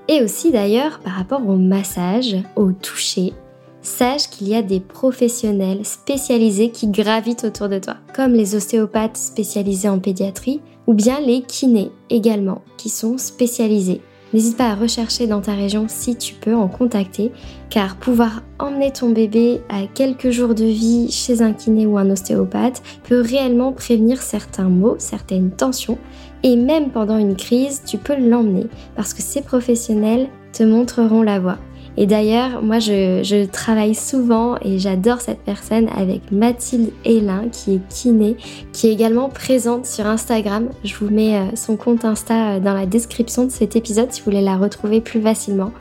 Et 0.09 0.23
aussi 0.23 0.51
d'ailleurs 0.51 1.01
par 1.01 1.13
rapport 1.13 1.47
au 1.47 1.57
massage, 1.57 2.37
au 2.57 2.73
toucher, 2.73 3.35
sache 3.83 4.29
qu'il 4.29 4.49
y 4.49 4.55
a 4.55 4.63
des 4.63 4.81
professionnels 4.81 5.85
spécialisés 5.85 6.71
qui 6.71 6.89
gravitent 6.89 7.45
autour 7.45 7.69
de 7.69 7.79
toi, 7.79 7.97
comme 8.15 8.33
les 8.33 8.55
ostéopathes 8.55 9.19
spécialisés 9.19 9.89
en 9.89 9.99
pédiatrie 9.99 10.61
ou 10.87 10.95
bien 10.95 11.21
les 11.21 11.43
kinés 11.43 11.91
également, 12.09 12.63
qui 12.79 12.89
sont 12.89 13.19
spécialisés. 13.19 14.01
N'hésite 14.35 14.59
pas 14.59 14.71
à 14.71 14.75
rechercher 14.75 15.27
dans 15.27 15.41
ta 15.41 15.53
région 15.53 15.87
si 15.89 16.15
tu 16.17 16.35
peux 16.35 16.55
en 16.55 16.69
contacter, 16.69 17.33
car 17.71 17.97
pouvoir 17.97 18.43
emmener 18.59 18.91
ton 18.93 19.11
bébé 19.11 19.63
à 19.71 19.87
quelques 19.87 20.31
jours 20.31 20.55
de 20.55 20.65
vie 20.65 21.11
chez 21.11 21.41
un 21.41 21.55
kiné 21.55 21.87
ou 21.87 21.97
un 21.97 22.11
ostéopathe 22.11 22.83
peut 23.05 23.23
réellement 23.23 23.73
prévenir 23.73 24.21
certains 24.21 24.69
maux, 24.69 24.97
certaines 24.99 25.51
tensions 25.51 25.99
et 26.43 26.57
même 26.57 26.91
pendant 26.91 27.19
une 27.19 27.37
crise, 27.37 27.83
tu 27.85 27.99
peux 27.99 28.17
l'emmener 28.17 28.67
parce 28.97 29.15
que 29.15 29.23
ces 29.23 29.43
professionnels 29.43 30.29
te 30.53 30.63
montreront 30.63 31.23
la 31.23 31.39
voie. 31.41 31.59
Et 32.01 32.07
d'ailleurs, 32.07 32.63
moi, 32.63 32.79
je, 32.79 33.45
travaille 33.47 33.97
souvent 33.97 34.55
et 34.63 34.79
j'adore 34.79 35.21
cette 35.21 35.41
personne 35.41 35.89
avec 35.97 36.31
Mathilde 36.31 36.93
Hélin, 37.05 37.49
qui 37.51 37.75
est 37.75 37.89
kiné, 37.89 38.37
qui 38.73 38.87
est 38.87 38.93
également 38.93 39.29
présente 39.29 39.85
sur 39.85 40.07
Instagram. 40.07 40.69
Je 40.85 40.95
vous 40.95 41.11
mets 41.11 41.37
euh, 41.37 41.57
son 41.57 41.77
compte 41.77 42.05
Insta 42.05 42.51
euh, 42.51 42.61
dans 42.61 42.73
la 42.73 42.87
description 42.87 43.47
de 43.47 43.51
cet 43.51 43.75
épisode 43.75 44.13
si 44.13 44.21
vous 44.21 44.27
voulez 44.27 44.43
la 44.43 44.57
retrouver 44.57 45.01
plus 45.01 45.21
facilement. 45.21 45.73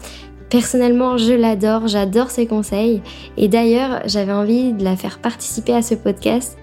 Personnellement, 0.50 1.18
je 1.18 1.34
l'adore, 1.34 1.88
j'adore 1.88 2.32
ses 2.32 2.48
conseils. 2.48 3.04
Et 3.38 3.48
d'ailleurs, 3.48 4.02
j'avais 4.06 4.32
envie 4.32 4.74
de 4.74 4.84
la 4.84 4.96
faire 4.96 5.20
participer 5.20 5.76
à 5.76 5.84
ce 5.84 5.94
podcast 5.94 6.58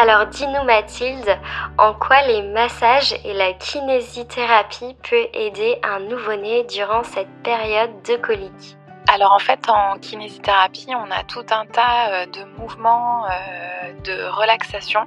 Alors 0.00 0.26
dis-nous 0.26 0.62
Mathilde, 0.62 1.40
en 1.76 1.92
quoi 1.92 2.22
les 2.22 2.40
massages 2.42 3.16
et 3.24 3.32
la 3.32 3.52
kinésithérapie 3.52 4.96
peut 5.02 5.26
aider 5.34 5.76
un 5.82 5.98
nouveau-né 5.98 6.62
durant 6.70 7.02
cette 7.02 7.42
période 7.42 7.90
de 8.06 8.14
colique? 8.14 8.76
Alors 9.08 9.32
en 9.32 9.40
fait 9.40 9.68
en 9.68 9.98
kinésithérapie 9.98 10.90
on 10.90 11.10
a 11.10 11.24
tout 11.24 11.44
un 11.50 11.66
tas 11.66 12.12
euh, 12.12 12.26
de 12.26 12.44
mouvements 12.60 13.24
euh, 13.24 13.92
de 14.04 14.30
relaxation 14.30 15.00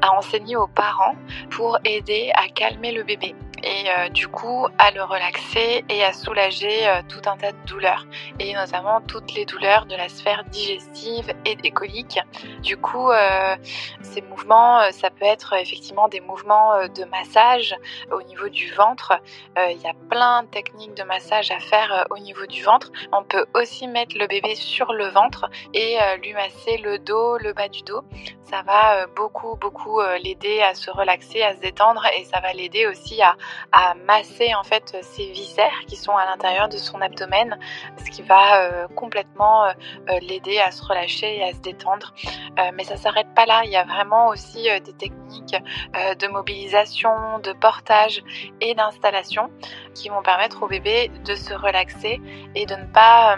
à 0.00 0.12
enseigner 0.12 0.54
aux 0.54 0.68
parents 0.68 1.16
pour 1.50 1.78
aider 1.84 2.30
à 2.36 2.46
calmer 2.46 2.92
le 2.92 3.02
bébé 3.02 3.34
et 3.62 3.90
euh, 3.90 4.08
du 4.08 4.28
coup 4.28 4.66
à 4.78 4.90
le 4.90 5.02
relaxer 5.02 5.84
et 5.88 6.04
à 6.04 6.12
soulager 6.12 6.88
euh, 6.88 7.02
tout 7.08 7.28
un 7.28 7.36
tas 7.36 7.52
de 7.52 7.66
douleurs 7.66 8.06
et 8.38 8.54
notamment 8.54 9.00
toutes 9.00 9.34
les 9.34 9.44
douleurs 9.44 9.86
de 9.86 9.96
la 9.96 10.08
sphère 10.08 10.44
digestive 10.44 11.32
et 11.44 11.56
des 11.56 11.70
coliques. 11.70 12.20
Du 12.62 12.76
coup, 12.76 13.10
euh, 13.10 13.56
ces 14.02 14.22
mouvements, 14.22 14.80
ça 14.92 15.10
peut 15.10 15.24
être 15.24 15.54
effectivement 15.54 16.08
des 16.08 16.20
mouvements 16.20 16.86
de 16.88 17.04
massage 17.04 17.76
au 18.10 18.22
niveau 18.22 18.48
du 18.48 18.72
ventre. 18.72 19.20
Il 19.56 19.80
y 19.80 19.86
a 19.86 19.94
plein 20.10 20.42
de 20.42 20.48
techniques 20.48 20.94
de 20.94 21.02
massage 21.02 21.50
à 21.50 21.58
faire 21.58 22.06
au 22.10 22.18
niveau 22.18 22.46
du 22.46 22.62
ventre. 22.62 22.90
On 23.12 23.22
peut 23.22 23.46
aussi 23.54 23.88
mettre 23.88 24.16
le 24.18 24.26
bébé 24.26 24.54
sur 24.54 24.92
le 24.92 25.08
ventre 25.08 25.46
et 25.74 25.96
lui 26.22 26.32
masser 26.32 26.78
le 26.78 26.98
dos, 26.98 27.38
le 27.38 27.52
bas 27.52 27.68
du 27.68 27.82
dos. 27.82 28.02
Ça 28.50 28.62
va 28.62 29.06
beaucoup, 29.08 29.56
beaucoup 29.56 30.00
l'aider 30.22 30.62
à 30.62 30.74
se 30.74 30.90
relaxer, 30.90 31.42
à 31.42 31.54
se 31.54 31.60
détendre 31.60 32.02
et 32.18 32.24
ça 32.24 32.40
va 32.40 32.52
l'aider 32.52 32.86
aussi 32.86 33.20
à, 33.22 33.36
masser 34.06 34.54
en 34.54 34.64
fait 34.64 34.96
ses 35.02 35.30
viscères 35.30 35.84
qui 35.86 35.96
sont 35.96 36.16
à 36.16 36.24
l'intérieur 36.24 36.68
de 36.68 36.76
son 36.76 37.00
abdomen, 37.00 37.58
ce 37.96 38.10
qui 38.10 38.22
va 38.22 38.62
euh, 38.62 38.88
complètement 38.88 39.64
euh, 39.64 39.72
euh, 40.10 40.18
l'aider 40.20 40.58
à 40.58 40.70
se 40.70 40.82
relâcher 40.84 41.38
et 41.38 41.44
à 41.44 41.52
se 41.52 41.60
détendre. 41.60 42.14
mais 42.74 42.84
ça 42.84 42.96
s'arrête 42.96 43.32
pas 43.34 43.46
là, 43.46 43.62
il 43.64 43.70
y 43.70 43.76
a 43.76 43.84
vraiment 43.84 44.28
aussi 44.28 44.68
des 44.80 44.92
techniques 44.92 45.56
de 45.94 46.28
mobilisation, 46.28 47.38
de 47.42 47.52
portage 47.52 48.22
et 48.60 48.74
d'installation 48.74 49.50
qui 49.94 50.08
vont 50.08 50.22
permettre 50.22 50.62
au 50.62 50.68
bébé 50.68 51.10
de 51.24 51.34
se 51.34 51.54
relaxer 51.54 52.20
et 52.54 52.66
de 52.66 52.74
ne 52.74 52.86
pas 52.86 53.36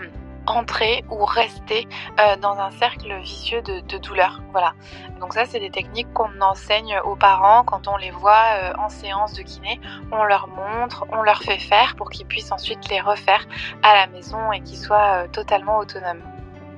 entrer 0.51 1.05
ou 1.11 1.25
rester 1.25 1.87
euh, 2.21 2.37
dans 2.37 2.59
un 2.59 2.71
cercle 2.73 3.13
vicieux 3.21 3.63
de, 3.63 3.99
douleur. 3.99 4.41
Voilà. 4.53 4.75
Donc 5.21 5.35
ça, 5.35 5.45
c'est 5.45 5.61
des 5.61 5.71
techniques 5.71 6.13
qu'on 6.13 6.41
enseigne 6.41 7.01
aux 7.05 7.17
parents 7.17 7.65
quand 7.65 7.89
on 7.89 7.97
les 7.97 8.11
voit 8.11 8.45
euh, 8.63 8.73
en 8.79 8.89
séance 8.89 9.33
de 9.35 9.43
kiné. 9.43 9.81
On 10.13 10.25
leur 10.25 10.49
montre, 10.49 11.07
on 11.13 11.23
leur 11.23 11.43
fait 11.43 11.59
faire 11.59 11.97
pour 11.97 12.11
qu'ils 12.11 12.27
puissent 12.27 12.53
ensuite 12.53 12.89
les 12.89 13.01
refaire 13.01 13.47
à 13.83 13.95
la 13.95 14.07
maison 14.07 14.53
et 14.53 14.61
qu'ils 14.61 14.79
soient 14.79 15.25
euh, 15.25 15.29
totalement 15.29 15.79
autonomes. 15.79 16.23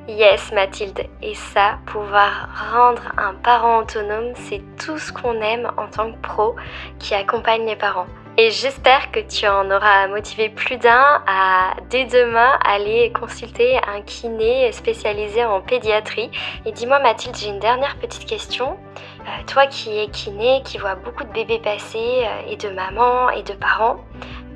Yes 0.08 0.50
Mathilde, 0.50 1.06
et 1.22 1.34
ça, 1.34 1.78
pouvoir 1.86 2.48
rendre 2.72 3.12
un 3.16 3.34
parent 3.34 3.78
autonome, 3.78 4.32
c'est 4.34 4.62
tout 4.76 4.98
ce 4.98 5.12
qu'on 5.12 5.40
aime 5.40 5.70
en 5.76 5.86
tant 5.86 6.10
que 6.10 6.18
pro 6.18 6.56
qui 6.98 7.14
accompagne 7.14 7.64
les 7.64 7.76
parents. 7.76 8.06
Et 8.42 8.50
j'espère 8.50 9.12
que 9.12 9.20
tu 9.20 9.46
en 9.46 9.70
auras 9.70 10.08
motivé 10.08 10.48
plus 10.48 10.78
d'un 10.78 11.22
à 11.26 11.74
dès 11.90 12.06
demain 12.06 12.58
aller 12.64 13.12
consulter 13.12 13.76
un 13.86 14.00
kiné 14.00 14.72
spécialisé 14.72 15.44
en 15.44 15.60
pédiatrie. 15.60 16.30
Et 16.64 16.72
dis-moi 16.72 17.00
Mathilde, 17.00 17.36
j'ai 17.36 17.48
une 17.48 17.58
dernière 17.58 17.98
petite 17.98 18.24
question. 18.24 18.78
Euh, 19.20 19.42
toi 19.46 19.66
qui 19.66 19.98
es 19.98 20.06
kiné, 20.06 20.62
qui 20.64 20.78
vois 20.78 20.94
beaucoup 20.94 21.24
de 21.24 21.32
bébés 21.34 21.58
passer 21.58 21.98
euh, 22.24 22.50
et 22.50 22.56
de 22.56 22.70
mamans 22.70 23.28
et 23.28 23.42
de 23.42 23.52
parents, 23.52 23.98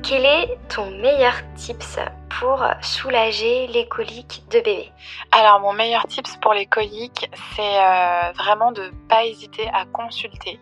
quel 0.06 0.26
est 0.26 0.58
ton 0.68 0.90
meilleur 0.90 1.32
tips 1.56 1.98
pour 2.38 2.62
soulager 2.82 3.68
les 3.68 3.86
coliques 3.86 4.42
de 4.50 4.58
bébé 4.58 4.92
Alors 5.30 5.60
mon 5.60 5.72
meilleur 5.72 6.06
tips 6.06 6.36
pour 6.38 6.52
les 6.52 6.66
coliques, 6.66 7.30
c'est 7.54 7.78
euh, 7.78 8.32
vraiment 8.32 8.72
de 8.72 8.90
pas 9.08 9.24
hésiter 9.24 9.68
à 9.72 9.86
consulter 9.86 10.58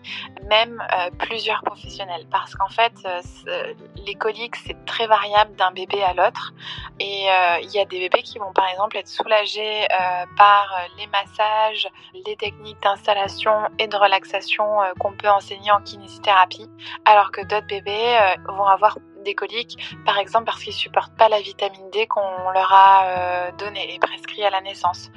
même 0.49 0.81
euh, 0.81 1.11
plusieurs 1.19 1.63
professionnels. 1.63 2.27
Parce 2.31 2.55
qu'en 2.55 2.69
fait 2.69 2.93
euh, 3.05 3.75
les 4.07 4.15
coliques 4.15 4.57
c'est 4.57 4.85
très 4.85 5.07
variable 5.07 5.57
d'un 5.57 5.73
bébé 5.73 6.03
à 6.05 6.15
l'autre. 6.15 6.53
Et 7.01 7.27
il 7.63 7.71
y 7.71 7.81
a 7.81 7.85
des 7.85 7.99
bébés 7.99 8.23
qui 8.23 8.39
vont 8.39 8.53
par 8.53 8.69
exemple 8.69 8.97
être 8.97 9.09
soulagés 9.09 9.89
par 10.37 10.69
les 10.99 11.07
massages, 11.09 11.89
les 12.27 12.37
techniques 12.37 12.81
d'installation 12.81 13.69
et 13.81 13.89
de 13.89 13.97
relaxation 13.97 14.65
qu'on 15.01 15.13
peut 15.13 15.29
enseigner 15.29 15.73
en 15.73 15.81
kinésithérapie. 15.81 16.71
Alors 17.05 17.33
que 17.33 17.41
d'autres 17.41 17.67
bébés 17.67 18.17
vont 18.47 18.67
avoir 18.67 18.99
des 19.23 19.35
coliques, 19.35 19.97
par 20.05 20.19
exemple 20.19 20.45
parce 20.45 20.63
qu'ils 20.63 20.73
supportent 20.73 21.15
pas 21.17 21.29
la 21.29 21.41
vitamine 21.41 21.91
D 21.91 22.07
qu'on 22.07 22.51
leur 22.53 22.73
a 22.73 23.05
euh, 23.05 23.51
donnée 23.59 23.95
et 23.95 23.99
prescrit 23.99 24.45
à 24.45 24.51
la 24.51 24.61
naissance. 24.61 25.11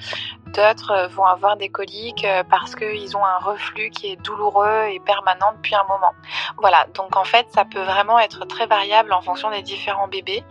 D'autres 0.48 0.92
euh, 0.92 1.08
vont 1.08 1.26
avoir 1.26 1.58
des 1.58 1.70
coliques 1.70 2.26
euh, 2.26 2.44
parce 2.50 2.76
qu'ils 2.76 3.18
ont 3.18 3.26
un 3.26 3.38
reflux 3.40 3.90
qui 3.90 4.12
est 4.12 4.16
douloureux 4.18 4.86
et 4.92 5.00
permanent 5.00 5.54
depuis 5.56 5.76
un 5.76 5.84
moment. 5.84 6.14
Voilà, 6.58 6.88
donc 6.94 7.16
en 7.16 7.24
fait, 7.24 7.48
ça 7.50 7.66
peut 7.66 7.82
vraiment 7.82 8.20
être 8.20 8.46
très 8.46 8.66
variable 8.66 9.14
en 9.14 9.22
fonction 9.22 9.50
des 9.52 9.62
différents 9.62 10.08
bébés. 10.08 10.44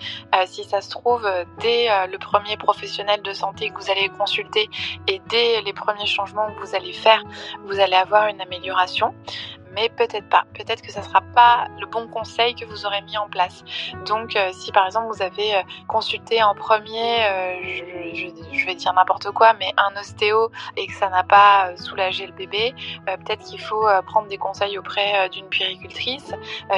si 0.46 0.64
ça 0.64 0.80
se 0.80 0.90
trouve, 0.90 1.26
dès 1.58 1.88
le 2.06 2.18
premier 2.18 2.56
professionnel 2.56 3.22
de 3.22 3.32
santé 3.32 3.70
que 3.70 3.80
vous 3.80 3.90
allez 3.90 4.08
consulter 4.10 4.68
et 5.08 5.20
dès 5.28 5.62
les 5.62 5.72
premiers 5.72 6.06
changements 6.06 6.50
que 6.52 6.60
vous 6.60 6.74
allez 6.74 6.92
faire, 6.92 7.22
vous 7.66 7.80
allez 7.80 7.96
avoir 7.96 8.26
une 8.26 8.40
amélioration 8.40 9.14
mais 9.74 9.88
peut-être 9.88 10.28
pas. 10.28 10.44
Peut-être 10.54 10.82
que 10.82 10.92
ça 10.92 11.02
sera 11.02 11.20
pas 11.20 11.66
le 11.78 11.86
bon 11.86 12.06
conseil 12.08 12.54
que 12.54 12.64
vous 12.64 12.86
aurez 12.86 13.02
mis 13.02 13.18
en 13.18 13.28
place. 13.28 13.64
Donc, 14.06 14.36
euh, 14.36 14.50
si 14.52 14.72
par 14.72 14.86
exemple 14.86 15.08
vous 15.14 15.22
avez 15.22 15.56
euh, 15.56 15.62
consulté 15.88 16.42
en 16.42 16.54
premier, 16.54 17.24
euh, 17.26 17.54
je, 18.14 18.66
vais 18.66 18.74
dire 18.74 18.92
n'importe 18.94 19.30
quoi, 19.32 19.52
mais 19.54 19.72
un 19.76 20.00
ostéo 20.00 20.50
et 20.76 20.86
que 20.86 20.92
ça 20.94 21.10
n'a 21.10 21.22
pas 21.22 21.76
soulagé 21.76 22.26
le 22.26 22.32
bébé, 22.32 22.74
peut-être 23.04 23.44
qu'il 23.44 23.60
faut 23.60 23.86
prendre 24.06 24.26
des 24.28 24.38
conseils 24.38 24.78
auprès 24.78 25.28
d'une 25.28 25.46
puéricultrice 25.48 26.32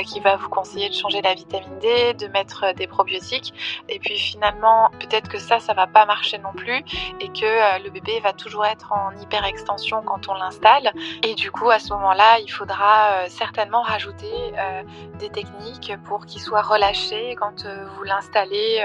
qui 0.04 0.18
va 0.18 0.34
vous 0.34 0.48
conseiller 0.48 0.88
de 0.88 0.94
changer 0.94 1.22
la 1.22 1.34
vitamine 1.34 1.78
D, 1.78 2.14
de 2.14 2.26
mettre 2.26 2.74
des 2.74 2.88
probiotiques. 2.88 3.54
Et 3.88 4.00
puis 4.00 4.18
finalement, 4.18 4.90
peut-être 4.98 5.28
que 5.28 5.38
ça, 5.38 5.60
ça 5.60 5.74
va 5.74 5.86
pas 5.86 6.06
marcher 6.06 6.38
non 6.38 6.52
plus 6.54 6.78
et 7.20 7.28
que 7.28 7.82
le 7.84 7.90
bébé 7.90 8.18
va 8.18 8.32
toujours 8.32 8.66
être 8.66 8.92
en 8.92 9.16
hyper 9.20 9.44
extension 9.44 10.02
quand 10.02 10.28
on 10.28 10.34
l'installe. 10.34 10.92
Et 11.22 11.34
du 11.34 11.52
coup, 11.52 11.70
à 11.70 11.78
ce 11.78 11.92
moment-là, 11.92 12.40
il 12.40 12.50
faudra 12.50 12.85
euh, 12.86 13.26
certainement 13.28 13.82
rajouter 13.82 14.32
euh, 14.58 14.82
des 15.18 15.28
techniques 15.28 15.92
pour 16.04 16.26
qu'il 16.26 16.40
soit 16.40 16.62
relâché 16.62 17.34
quand 17.36 17.64
euh, 17.64 17.86
vous 17.96 18.04
l'installez 18.04 18.84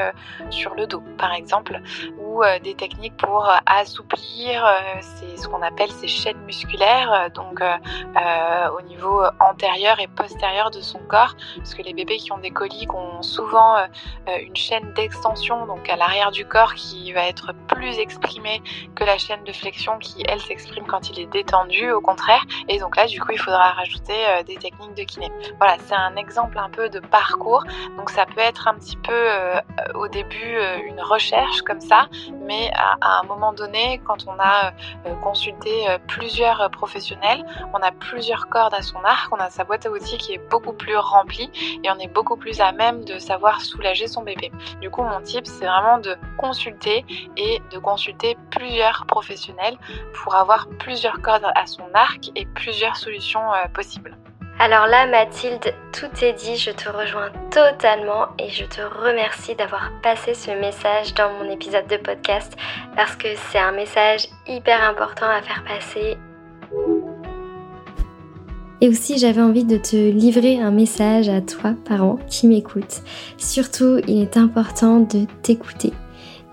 sur 0.49 0.75
le 0.75 0.87
dos, 0.87 1.03
par 1.17 1.33
exemple, 1.33 1.81
des 2.63 2.75
techniques 2.75 3.17
pour 3.17 3.49
assouplir 3.65 4.65
c'est 5.01 5.37
ce 5.37 5.47
qu'on 5.47 5.61
appelle 5.61 5.91
ces 5.91 6.07
chaînes 6.07 6.41
musculaires, 6.45 7.29
donc 7.33 7.61
au 7.61 8.81
niveau 8.83 9.21
antérieur 9.39 9.99
et 9.99 10.07
postérieur 10.07 10.71
de 10.71 10.81
son 10.81 10.99
corps, 10.99 11.35
parce 11.57 11.73
que 11.73 11.81
les 11.81 11.93
bébés 11.93 12.17
qui 12.17 12.31
ont 12.31 12.37
des 12.37 12.51
coliques 12.51 12.93
ont 12.93 13.21
souvent 13.21 13.77
une 14.27 14.55
chaîne 14.55 14.93
d'extension, 14.93 15.65
donc 15.65 15.89
à 15.89 15.95
l'arrière 15.95 16.31
du 16.31 16.45
corps, 16.45 16.73
qui 16.73 17.11
va 17.13 17.27
être 17.27 17.53
plus 17.67 17.99
exprimée 17.99 18.61
que 18.95 19.03
la 19.03 19.17
chaîne 19.17 19.43
de 19.43 19.51
flexion 19.51 19.97
qui, 19.99 20.23
elle, 20.27 20.41
s'exprime 20.41 20.85
quand 20.85 21.09
il 21.09 21.19
est 21.19 21.25
détendu, 21.27 21.91
au 21.91 22.01
contraire. 22.01 22.43
Et 22.67 22.79
donc 22.79 22.95
là, 22.95 23.07
du 23.07 23.19
coup, 23.19 23.31
il 23.31 23.39
faudra 23.39 23.71
rajouter 23.71 24.13
euh, 24.27 24.43
des 24.43 24.55
techniques 24.55 24.93
de 24.95 25.03
kiné. 25.03 25.31
Voilà, 25.57 25.77
c'est 25.85 25.95
un 25.95 26.15
exemple 26.15 26.57
un 26.57 26.69
peu 26.69 26.89
de 26.89 26.99
parcours. 26.99 27.63
Donc 27.97 28.09
ça 28.09 28.25
peut 28.25 28.41
être 28.41 28.67
un 28.67 28.75
petit 28.75 28.97
peu 28.97 29.13
euh, 29.13 29.59
au 29.95 30.07
début 30.07 30.55
euh, 30.55 30.77
une 30.85 31.01
recherche 31.01 31.61
comme 31.61 31.81
ça, 31.81 32.07
mais 32.45 32.71
à, 32.73 33.19
un 33.19 33.23
moment 33.23 33.53
donné, 33.53 34.01
quand 34.05 34.27
on 34.27 34.39
a 34.39 34.73
consulté 35.21 35.85
plusieurs 36.07 36.69
professionnels, 36.71 37.45
on 37.73 37.79
a 37.79 37.91
plusieurs 37.91 38.47
cordes 38.49 38.73
à 38.73 38.81
son 38.81 39.03
arc, 39.03 39.31
on 39.31 39.37
a 39.37 39.49
sa 39.49 39.63
boîte 39.63 39.85
à 39.85 39.91
outils 39.91 40.17
qui 40.17 40.33
est 40.33 40.49
beaucoup 40.49 40.73
plus 40.73 40.95
remplie 40.95 41.51
et 41.83 41.91
on 41.91 41.99
est 41.99 42.07
beaucoup 42.07 42.37
plus 42.37 42.59
à 42.61 42.71
même 42.71 43.03
de 43.03 43.19
savoir 43.19 43.61
soulager 43.61 44.07
son 44.07 44.23
bébé. 44.23 44.51
Du 44.81 44.89
coup, 44.89 45.03
mon 45.03 45.21
tip, 45.21 45.45
c'est 45.45 45.65
vraiment 45.65 45.99
de 45.99 46.15
consulter 46.37 47.05
et 47.37 47.61
de 47.71 47.79
consulter 47.79 48.37
plusieurs 48.49 49.05
professionnels 49.05 49.77
pour 50.13 50.35
avoir 50.35 50.67
plusieurs 50.79 51.21
cordes 51.21 51.47
à 51.55 51.65
son 51.65 51.87
arc 51.93 52.31
et 52.35 52.45
plusieurs 52.45 52.95
solutions 52.95 53.41
possibles 53.73 54.17
alors 54.61 54.85
là, 54.85 55.07
Mathilde, 55.07 55.73
tout 55.91 56.23
est 56.23 56.33
dit, 56.33 56.55
je 56.55 56.69
te 56.69 56.87
rejoins 56.87 57.31
totalement 57.49 58.27
et 58.37 58.47
je 58.49 58.63
te 58.63 58.81
remercie 58.81 59.55
d'avoir 59.55 59.89
passé 60.03 60.35
ce 60.35 60.51
message 60.51 61.15
dans 61.15 61.33
mon 61.33 61.49
épisode 61.49 61.87
de 61.87 61.97
podcast 61.97 62.53
parce 62.95 63.15
que 63.15 63.29
c'est 63.49 63.57
un 63.57 63.71
message 63.71 64.27
hyper 64.47 64.83
important 64.83 65.25
à 65.25 65.41
faire 65.41 65.63
passer. 65.63 66.15
Et 68.81 68.87
aussi, 68.87 69.17
j'avais 69.17 69.41
envie 69.41 69.63
de 69.63 69.77
te 69.77 69.95
livrer 69.95 70.59
un 70.59 70.69
message 70.69 71.27
à 71.27 71.41
toi, 71.41 71.73
parent, 71.89 72.19
qui 72.29 72.45
m'écoute. 72.45 73.01
Surtout, 73.39 73.99
il 74.07 74.21
est 74.21 74.37
important 74.37 74.99
de 74.99 75.25
t'écouter, 75.41 75.91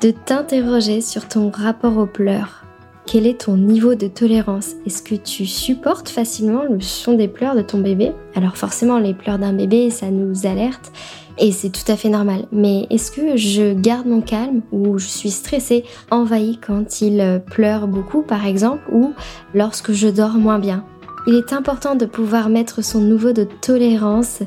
de 0.00 0.12
t'interroger 0.12 1.02
sur 1.02 1.28
ton 1.28 1.50
rapport 1.50 1.98
aux 1.98 2.06
pleurs 2.06 2.64
quel 3.10 3.26
est 3.26 3.46
ton 3.46 3.56
niveau 3.56 3.94
de 3.94 4.06
tolérance? 4.06 4.74
Est-ce 4.84 5.02
que 5.02 5.14
tu 5.14 5.46
supportes 5.46 6.10
facilement 6.10 6.64
le 6.64 6.82
son 6.82 7.14
des 7.14 7.26
pleurs 7.26 7.56
de 7.56 7.62
ton 7.62 7.78
bébé? 7.78 8.12
Alors 8.34 8.58
forcément, 8.58 8.98
les 8.98 9.14
pleurs 9.14 9.38
d'un 9.38 9.54
bébé, 9.54 9.88
ça 9.88 10.10
nous 10.10 10.46
alerte 10.46 10.92
et 11.38 11.50
c'est 11.50 11.70
tout 11.70 11.90
à 11.90 11.96
fait 11.96 12.10
normal. 12.10 12.44
Mais 12.52 12.86
est-ce 12.90 13.10
que 13.10 13.38
je 13.38 13.72
garde 13.72 14.06
mon 14.06 14.20
calme 14.20 14.60
ou 14.72 14.98
je 14.98 15.06
suis 15.06 15.30
stressée, 15.30 15.84
envahie 16.10 16.58
quand 16.58 17.00
il 17.00 17.42
pleure 17.50 17.88
beaucoup 17.88 18.20
par 18.20 18.44
exemple 18.44 18.82
ou 18.92 19.14
lorsque 19.54 19.92
je 19.92 20.08
dors 20.08 20.34
moins 20.34 20.58
bien? 20.58 20.84
Il 21.26 21.34
est 21.34 21.54
important 21.54 21.94
de 21.94 22.04
pouvoir 22.04 22.50
mettre 22.50 22.84
son 22.84 23.00
niveau 23.00 23.32
de 23.32 23.48
tolérance 23.62 24.40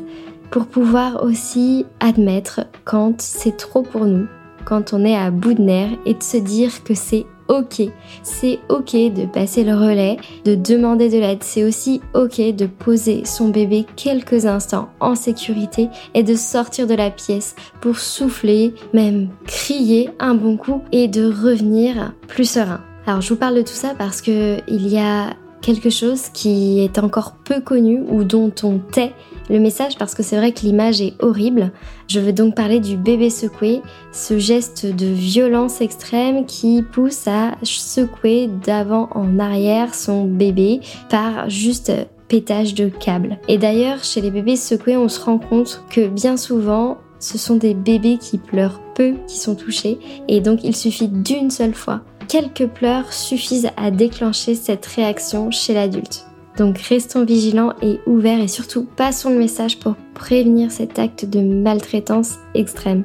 pour 0.51 0.67
pouvoir 0.67 1.23
aussi 1.23 1.87
admettre 1.99 2.61
quand 2.85 3.21
c'est 3.21 3.57
trop 3.57 3.81
pour 3.81 4.05
nous, 4.05 4.27
quand 4.65 4.93
on 4.93 5.03
est 5.03 5.17
à 5.17 5.31
bout 5.31 5.55
de 5.55 5.63
nerfs 5.63 5.97
et 6.05 6.13
de 6.13 6.21
se 6.21 6.37
dire 6.37 6.83
que 6.83 6.93
c'est 6.93 7.25
ok. 7.51 7.83
C'est 8.23 8.59
ok 8.69 8.93
de 9.13 9.25
passer 9.25 9.63
le 9.63 9.75
relais, 9.75 10.17
de 10.45 10.55
demander 10.55 11.09
de 11.09 11.19
l'aide. 11.19 11.43
C'est 11.43 11.63
aussi 11.63 12.01
ok 12.15 12.55
de 12.55 12.65
poser 12.65 13.25
son 13.25 13.49
bébé 13.49 13.85
quelques 13.95 14.45
instants 14.45 14.89
en 14.99 15.15
sécurité 15.15 15.89
et 16.15 16.23
de 16.23 16.35
sortir 16.35 16.87
de 16.87 16.95
la 16.95 17.11
pièce 17.11 17.55
pour 17.81 17.99
souffler, 17.99 18.73
même 18.93 19.29
crier 19.45 20.09
un 20.19 20.33
bon 20.33 20.57
coup 20.57 20.81
et 20.91 21.07
de 21.07 21.25
revenir 21.25 22.13
plus 22.27 22.49
serein. 22.49 22.81
Alors 23.05 23.21
je 23.21 23.29
vous 23.29 23.39
parle 23.39 23.55
de 23.55 23.61
tout 23.61 23.67
ça 23.73 23.93
parce 23.97 24.21
que 24.21 24.57
il 24.67 24.87
y 24.87 24.97
a 24.97 25.31
quelque 25.61 25.89
chose 25.89 26.29
qui 26.33 26.79
est 26.79 26.97
encore 26.99 27.33
peu 27.43 27.61
connu 27.61 28.01
ou 28.09 28.23
dont 28.23 28.51
on 28.63 28.79
tait 28.79 29.13
le 29.49 29.59
message 29.59 29.97
parce 29.97 30.15
que 30.15 30.23
c'est 30.23 30.37
vrai 30.37 30.51
que 30.51 30.61
l'image 30.61 31.01
est 31.01 31.13
horrible. 31.19 31.71
Je 32.07 32.19
veux 32.19 32.33
donc 32.33 32.55
parler 32.55 32.79
du 32.79 32.97
bébé 32.97 33.29
secoué, 33.29 33.81
ce 34.11 34.39
geste 34.39 34.85
de 34.85 35.05
violence 35.05 35.81
extrême 35.81 36.45
qui 36.45 36.83
pousse 36.83 37.27
à 37.27 37.55
secouer 37.63 38.49
d'avant 38.63 39.09
en 39.11 39.39
arrière 39.39 39.93
son 39.93 40.25
bébé 40.25 40.81
par 41.09 41.49
juste 41.49 41.91
pétage 42.27 42.73
de 42.75 42.87
câble. 42.87 43.39
Et 43.47 43.57
d'ailleurs, 43.57 44.03
chez 44.03 44.21
les 44.21 44.31
bébés 44.31 44.55
secoués, 44.55 44.95
on 44.95 45.09
se 45.09 45.19
rend 45.19 45.37
compte 45.37 45.83
que 45.89 46.07
bien 46.07 46.37
souvent, 46.37 46.97
ce 47.19 47.37
sont 47.37 47.57
des 47.57 47.73
bébés 47.73 48.17
qui 48.17 48.37
pleurent 48.37 48.81
peu 48.95 49.13
qui 49.27 49.37
sont 49.37 49.55
touchés 49.55 49.99
et 50.27 50.41
donc 50.41 50.63
il 50.63 50.75
suffit 50.75 51.07
d'une 51.07 51.51
seule 51.51 51.75
fois. 51.75 52.01
Quelques 52.31 52.67
pleurs 52.67 53.11
suffisent 53.11 53.71
à 53.75 53.91
déclencher 53.91 54.55
cette 54.55 54.85
réaction 54.85 55.51
chez 55.51 55.73
l'adulte. 55.73 56.27
Donc 56.57 56.77
restons 56.77 57.25
vigilants 57.25 57.73
et 57.81 57.99
ouverts 58.05 58.39
et 58.39 58.47
surtout 58.47 58.85
passons 58.85 59.31
le 59.31 59.37
message 59.37 59.79
pour 59.79 59.95
prévenir 60.13 60.71
cet 60.71 60.97
acte 60.97 61.25
de 61.25 61.41
maltraitance 61.41 62.37
extrême. 62.53 63.03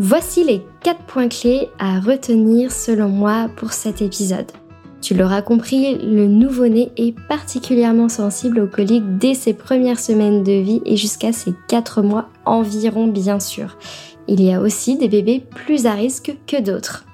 Voici 0.00 0.42
les 0.42 0.60
4 0.82 1.02
points 1.04 1.28
clés 1.28 1.68
à 1.78 2.00
retenir 2.00 2.72
selon 2.72 3.08
moi 3.08 3.48
pour 3.54 3.74
cet 3.74 4.02
épisode. 4.02 4.50
Tu 5.00 5.14
l'auras 5.14 5.42
compris, 5.42 5.98
le 5.98 6.26
nouveau-né 6.26 6.90
est 6.96 7.14
particulièrement 7.28 8.08
sensible 8.08 8.58
aux 8.58 8.66
coliques 8.66 9.18
dès 9.18 9.34
ses 9.34 9.54
premières 9.54 10.00
semaines 10.00 10.42
de 10.42 10.60
vie 10.60 10.82
et 10.84 10.96
jusqu'à 10.96 11.32
ses 11.32 11.54
4 11.68 12.02
mois 12.02 12.28
environ 12.44 13.06
bien 13.06 13.38
sûr. 13.38 13.78
Il 14.26 14.42
y 14.42 14.52
a 14.52 14.60
aussi 14.60 14.98
des 14.98 15.08
bébés 15.08 15.44
plus 15.54 15.86
à 15.86 15.92
risque 15.92 16.36
que 16.48 16.60
d'autres 16.60 17.04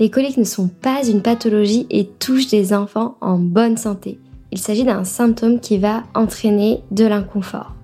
les 0.00 0.08
coliques 0.08 0.38
ne 0.38 0.44
sont 0.44 0.68
pas 0.68 1.06
une 1.06 1.20
pathologie 1.20 1.86
et 1.90 2.06
touchent 2.06 2.48
des 2.48 2.72
enfants 2.72 3.18
en 3.20 3.38
bonne 3.38 3.76
santé. 3.76 4.18
Il 4.50 4.58
s'agit 4.58 4.84
d'un 4.84 5.04
symptôme 5.04 5.60
qui 5.60 5.76
va 5.76 6.02
entraîner 6.14 6.80
de 6.90 7.04
l'inconfort. 7.04 7.74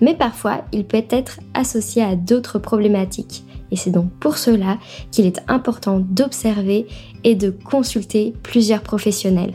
Mais 0.00 0.16
parfois, 0.16 0.64
il 0.72 0.84
peut 0.84 1.04
être 1.08 1.38
associé 1.54 2.02
à 2.02 2.16
d'autres 2.16 2.58
problématiques. 2.58 3.44
Et 3.70 3.76
c'est 3.76 3.92
donc 3.92 4.10
pour 4.18 4.36
cela 4.36 4.78
qu'il 5.12 5.26
est 5.26 5.42
important 5.46 6.00
d'observer 6.00 6.86
et 7.22 7.36
de 7.36 7.50
consulter 7.50 8.34
plusieurs 8.42 8.82
professionnels. 8.82 9.54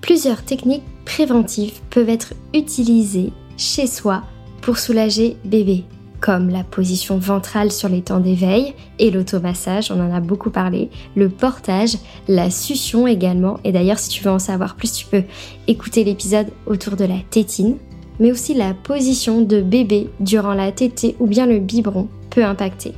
Plusieurs 0.00 0.44
techniques 0.44 0.84
préventives 1.04 1.80
peuvent 1.90 2.08
être 2.08 2.34
utilisées 2.54 3.32
chez 3.56 3.88
soi 3.88 4.22
pour 4.62 4.78
soulager 4.78 5.36
bébé, 5.44 5.84
comme 6.20 6.48
la 6.48 6.64
position 6.64 7.18
ventrale 7.18 7.70
sur 7.70 7.88
les 7.88 8.02
temps 8.02 8.20
d'éveil 8.20 8.74
et 8.98 9.10
l'automassage, 9.10 9.90
on 9.90 10.00
en 10.00 10.12
a 10.12 10.20
beaucoup 10.20 10.50
parlé, 10.50 10.90
le 11.16 11.28
portage, 11.28 11.96
la 12.26 12.50
succion 12.50 13.06
également, 13.06 13.58
et 13.64 13.72
d'ailleurs 13.72 13.98
si 13.98 14.08
tu 14.08 14.24
veux 14.24 14.30
en 14.30 14.38
savoir 14.38 14.76
plus, 14.76 14.92
tu 14.92 15.06
peux 15.06 15.22
écouter 15.66 16.04
l'épisode 16.04 16.48
autour 16.66 16.96
de 16.96 17.04
la 17.04 17.18
tétine, 17.30 17.76
mais 18.20 18.32
aussi 18.32 18.54
la 18.54 18.74
position 18.74 19.42
de 19.42 19.60
bébé 19.60 20.10
durant 20.20 20.54
la 20.54 20.72
tétée 20.72 21.16
ou 21.20 21.26
bien 21.26 21.46
le 21.46 21.58
biberon 21.58 22.08
peut 22.30 22.44
impacter. 22.44 22.94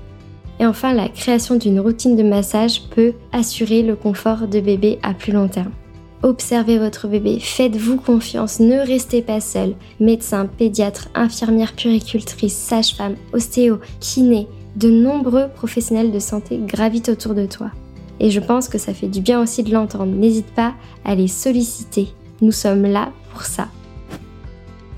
Et 0.59 0.67
enfin, 0.67 0.93
la 0.93 1.09
création 1.09 1.57
d'une 1.57 1.81
routine 1.81 2.17
de 2.17 2.23
massage 2.23 2.83
peut 2.95 3.15
assurer 3.33 3.83
le 3.83 3.97
confort 3.97 4.47
de 4.47 4.61
bébé 4.61 4.99
à 5.03 5.15
plus 5.15 5.33
long 5.33 5.49
terme. 5.49 5.73
Observez 6.23 6.79
votre 6.79 7.09
bébé, 7.09 7.39
faites-vous 7.41 7.97
confiance, 7.97 8.61
ne 8.61 8.79
restez 8.79 9.23
pas 9.23 9.41
seul. 9.41 9.75
Médecin, 10.01 10.47
pédiatre, 10.47 11.09
infirmière 11.15 11.73
puricultrice, 11.73 12.55
sage-femme, 12.55 13.17
ostéo, 13.33 13.79
kiné, 14.01 14.47
de 14.77 14.91
nombreux 14.91 15.49
professionnels 15.49 16.13
de 16.13 16.19
santé 16.19 16.61
gravitent 16.63 17.09
autour 17.09 17.35
de 17.35 17.47
toi. 17.47 17.71
Et 18.21 18.31
je 18.31 18.39
pense 18.39 18.69
que 18.69 18.77
ça 18.77 18.93
fait 18.93 19.09
du 19.09 19.23
bien 19.23 19.41
aussi 19.41 19.63
de 19.63 19.73
l'entendre. 19.73 20.13
N'hésite 20.13 20.53
pas 20.55 20.75
à 21.07 21.15
les 21.15 21.27
solliciter. 21.27 22.09
Nous 22.43 22.53
sommes 22.53 22.85
là 22.85 23.13
pour 23.33 23.45
ça. 23.45 23.69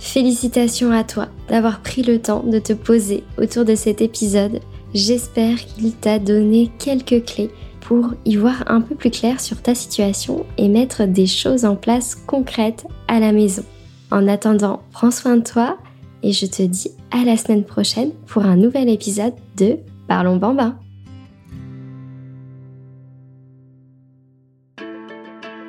Félicitations 0.00 0.90
à 0.90 1.04
toi 1.04 1.28
d'avoir 1.48 1.82
pris 1.82 2.02
le 2.02 2.20
temps 2.20 2.42
de 2.44 2.58
te 2.58 2.72
poser 2.72 3.22
autour 3.38 3.64
de 3.64 3.76
cet 3.76 4.00
épisode. 4.00 4.58
J'espère 4.92 5.64
qu'il 5.64 5.92
t'a 5.92 6.18
donné 6.18 6.72
quelques 6.80 7.24
clés 7.24 7.50
pour 7.92 8.14
y 8.24 8.37
voir 8.37 8.64
un 8.68 8.81
peu 8.81 8.94
plus 8.94 9.11
clair 9.11 9.38
sur 9.38 9.61
ta 9.61 9.74
situation 9.74 10.46
et 10.57 10.68
mettre 10.68 11.05
des 11.05 11.26
choses 11.26 11.66
en 11.66 11.76
place 11.76 12.14
concrètes 12.14 12.87
à 13.07 13.20
la 13.20 13.33
maison. 13.33 13.64
En 14.11 14.28
attendant, 14.28 14.81
prends 14.92 15.11
soin 15.11 15.37
de 15.37 15.42
toi 15.42 15.76
et 16.22 16.33
je 16.33 16.46
te 16.46 16.62
dis 16.62 16.90
à 17.11 17.22
la 17.26 17.37
semaine 17.37 17.64
prochaine 17.64 18.12
pour 18.26 18.46
un 18.46 18.57
nouvel 18.57 18.88
épisode 18.88 19.35
de 19.59 19.76
Parlons 20.09 20.37
Bambin. 20.37 20.78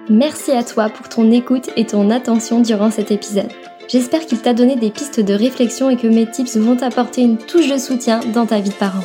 Merci 0.09 0.51
à 0.51 0.63
toi 0.63 0.87
pour 0.87 1.09
ton 1.09 1.29
écoute 1.29 1.71
et 1.75 1.85
ton 1.85 2.09
attention 2.09 2.61
durant 2.61 2.89
cet 2.89 3.11
épisode. 3.11 3.51
J'espère 3.89 4.25
qu'il 4.25 4.39
t'a 4.39 4.53
donné 4.53 4.77
des 4.77 4.91
pistes 4.91 5.19
de 5.19 5.33
réflexion 5.33 5.89
et 5.89 5.97
que 5.97 6.07
mes 6.07 6.31
tips 6.31 6.55
vont 6.55 6.77
t'apporter 6.77 7.21
une 7.21 7.37
touche 7.37 7.69
de 7.69 7.77
soutien 7.77 8.21
dans 8.33 8.45
ta 8.45 8.61
vie 8.61 8.69
de 8.69 8.75
parent. 8.75 9.03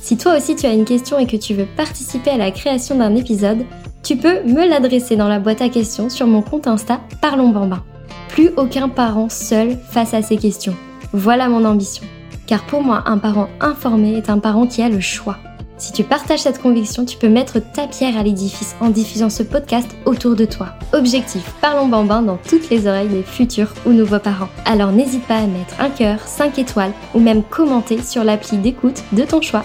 Si 0.00 0.16
toi 0.16 0.36
aussi 0.36 0.56
tu 0.56 0.66
as 0.66 0.72
une 0.72 0.84
question 0.84 1.18
et 1.18 1.26
que 1.26 1.36
tu 1.36 1.54
veux 1.54 1.66
participer 1.76 2.30
à 2.30 2.36
la 2.36 2.50
création 2.50 2.96
d'un 2.96 3.14
épisode, 3.16 3.64
tu 4.02 4.16
peux 4.16 4.42
me 4.44 4.68
l'adresser 4.68 5.16
dans 5.16 5.28
la 5.28 5.40
boîte 5.40 5.62
à 5.62 5.68
questions 5.68 6.08
sur 6.08 6.26
mon 6.26 6.42
compte 6.42 6.66
Insta 6.66 7.00
Parlons 7.20 7.48
Bambin. 7.48 7.82
Plus 8.28 8.50
aucun 8.56 8.88
parent 8.88 9.28
seul 9.28 9.76
face 9.90 10.14
à 10.14 10.22
ces 10.22 10.36
questions. 10.36 10.76
Voilà 11.12 11.48
mon 11.48 11.64
ambition. 11.64 12.04
Car 12.46 12.64
pour 12.66 12.82
moi, 12.82 13.02
un 13.06 13.18
parent 13.18 13.48
informé 13.60 14.16
est 14.16 14.30
un 14.30 14.38
parent 14.38 14.66
qui 14.66 14.82
a 14.82 14.88
le 14.88 15.00
choix. 15.00 15.38
Si 15.78 15.92
tu 15.92 16.04
partages 16.04 16.40
cette 16.40 16.62
conviction, 16.62 17.04
tu 17.04 17.18
peux 17.18 17.28
mettre 17.28 17.58
ta 17.58 17.86
pierre 17.86 18.16
à 18.16 18.22
l'édifice 18.22 18.76
en 18.80 18.88
diffusant 18.88 19.28
ce 19.28 19.42
podcast 19.42 19.90
autour 20.06 20.34
de 20.34 20.46
toi. 20.46 20.68
Objectif, 20.94 21.42
parlons 21.60 21.88
bambin 21.88 22.22
dans 22.22 22.38
toutes 22.48 22.70
les 22.70 22.86
oreilles 22.86 23.08
des 23.08 23.22
futurs 23.22 23.74
ou 23.84 23.90
nouveaux 23.90 24.18
parents. 24.18 24.48
Alors 24.64 24.92
n'hésite 24.92 25.24
pas 25.24 25.36
à 25.36 25.46
mettre 25.46 25.78
un 25.78 25.90
cœur, 25.90 26.20
5 26.20 26.58
étoiles 26.58 26.92
ou 27.14 27.20
même 27.20 27.42
commenter 27.42 28.00
sur 28.00 28.24
l'appli 28.24 28.56
d'écoute 28.56 29.02
de 29.12 29.24
ton 29.24 29.42
choix. 29.42 29.64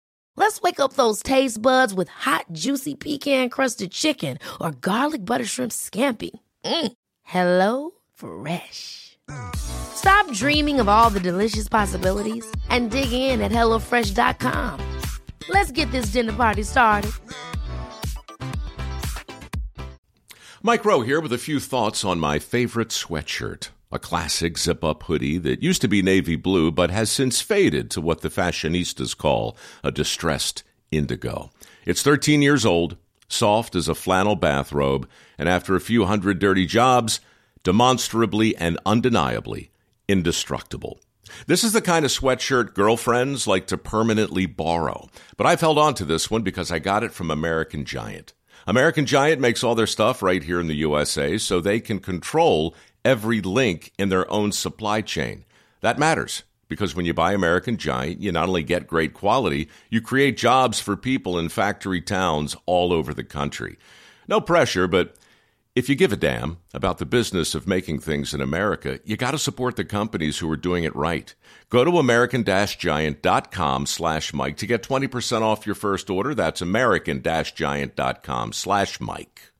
Let's 0.41 0.59
wake 0.59 0.79
up 0.79 0.93
those 0.93 1.21
taste 1.21 1.61
buds 1.61 1.93
with 1.93 2.09
hot, 2.09 2.45
juicy 2.51 2.95
pecan 2.95 3.49
crusted 3.49 3.91
chicken 3.91 4.39
or 4.59 4.71
garlic 4.71 5.23
butter 5.23 5.45
shrimp 5.45 5.71
scampi. 5.71 6.31
Mm. 6.65 6.93
Hello 7.21 7.91
Fresh. 8.15 9.19
Stop 9.55 10.33
dreaming 10.33 10.79
of 10.79 10.89
all 10.89 11.11
the 11.11 11.19
delicious 11.19 11.69
possibilities 11.69 12.43
and 12.71 12.89
dig 12.89 13.13
in 13.13 13.39
at 13.39 13.51
HelloFresh.com. 13.51 14.99
Let's 15.47 15.71
get 15.71 15.91
this 15.91 16.07
dinner 16.07 16.33
party 16.33 16.63
started. 16.63 17.11
Mike 20.63 20.83
Rowe 20.83 21.01
here 21.01 21.21
with 21.21 21.33
a 21.33 21.37
few 21.37 21.59
thoughts 21.59 22.03
on 22.03 22.19
my 22.19 22.39
favorite 22.39 22.89
sweatshirt 22.89 23.69
a 23.91 23.99
classic 23.99 24.57
zip 24.57 24.83
up 24.83 25.03
hoodie 25.03 25.37
that 25.37 25.61
used 25.63 25.81
to 25.81 25.87
be 25.87 26.01
navy 26.01 26.35
blue 26.35 26.71
but 26.71 26.91
has 26.91 27.11
since 27.11 27.41
faded 27.41 27.91
to 27.91 28.01
what 28.01 28.21
the 28.21 28.29
fashionistas 28.29 29.17
call 29.17 29.57
a 29.83 29.91
distressed 29.91 30.63
indigo. 30.91 31.51
It's 31.85 32.03
13 32.03 32.41
years 32.41 32.65
old, 32.65 32.97
soft 33.27 33.75
as 33.75 33.87
a 33.87 33.95
flannel 33.95 34.35
bathrobe, 34.35 35.07
and 35.37 35.49
after 35.49 35.75
a 35.75 35.81
few 35.81 36.05
hundred 36.05 36.39
dirty 36.39 36.65
jobs, 36.65 37.19
demonstrably 37.63 38.55
and 38.57 38.79
undeniably 38.85 39.71
indestructible. 40.07 40.99
This 41.47 41.63
is 41.63 41.73
the 41.73 41.81
kind 41.81 42.03
of 42.03 42.11
sweatshirt 42.11 42.73
girlfriends 42.73 43.47
like 43.47 43.67
to 43.67 43.77
permanently 43.77 44.45
borrow, 44.45 45.09
but 45.37 45.47
I've 45.47 45.61
held 45.61 45.77
on 45.77 45.93
to 45.95 46.05
this 46.05 46.29
one 46.29 46.41
because 46.41 46.71
I 46.71 46.79
got 46.79 47.03
it 47.03 47.13
from 47.13 47.31
American 47.31 47.85
Giant. 47.85 48.33
American 48.67 49.05
Giant 49.05 49.41
makes 49.41 49.63
all 49.63 49.75
their 49.75 49.87
stuff 49.87 50.21
right 50.21 50.43
here 50.43 50.59
in 50.59 50.67
the 50.67 50.75
USA 50.75 51.37
so 51.37 51.59
they 51.59 51.79
can 51.79 51.99
control 51.99 52.75
every 53.03 53.41
link 53.41 53.91
in 53.97 54.09
their 54.09 54.29
own 54.31 54.51
supply 54.51 55.01
chain. 55.01 55.45
That 55.81 55.99
matters 55.99 56.43
because 56.67 56.95
when 56.95 57.05
you 57.05 57.13
buy 57.13 57.33
American 57.33 57.75
Giant, 57.77 58.21
you 58.21 58.31
not 58.31 58.47
only 58.47 58.63
get 58.63 58.87
great 58.87 59.13
quality, 59.13 59.67
you 59.89 59.99
create 59.99 60.37
jobs 60.37 60.79
for 60.79 60.95
people 60.95 61.37
in 61.37 61.49
factory 61.49 61.99
towns 61.99 62.55
all 62.65 62.93
over 62.93 63.13
the 63.13 63.25
country. 63.25 63.77
No 64.27 64.39
pressure, 64.39 64.87
but 64.87 65.15
if 65.75 65.89
you 65.89 65.95
give 65.95 66.13
a 66.13 66.17
damn 66.17 66.57
about 66.73 66.97
the 66.97 67.05
business 67.05 67.55
of 67.55 67.67
making 67.67 67.99
things 67.99 68.33
in 68.33 68.41
America, 68.41 68.99
you 69.05 69.17
got 69.17 69.31
to 69.31 69.37
support 69.37 69.75
the 69.77 69.85
companies 69.85 70.39
who 70.39 70.49
are 70.51 70.57
doing 70.57 70.83
it 70.83 70.95
right. 70.95 71.33
Go 71.69 71.85
to 71.85 71.97
american-giant.com 71.97 73.85
slash 73.85 74.33
Mike 74.33 74.57
to 74.57 74.65
get 74.67 74.83
20% 74.83 75.41
off 75.41 75.65
your 75.65 75.75
first 75.75 76.09
order. 76.09 76.35
That's 76.35 76.61
american-giant.com 76.61 78.53
slash 78.53 78.99
Mike. 78.99 79.50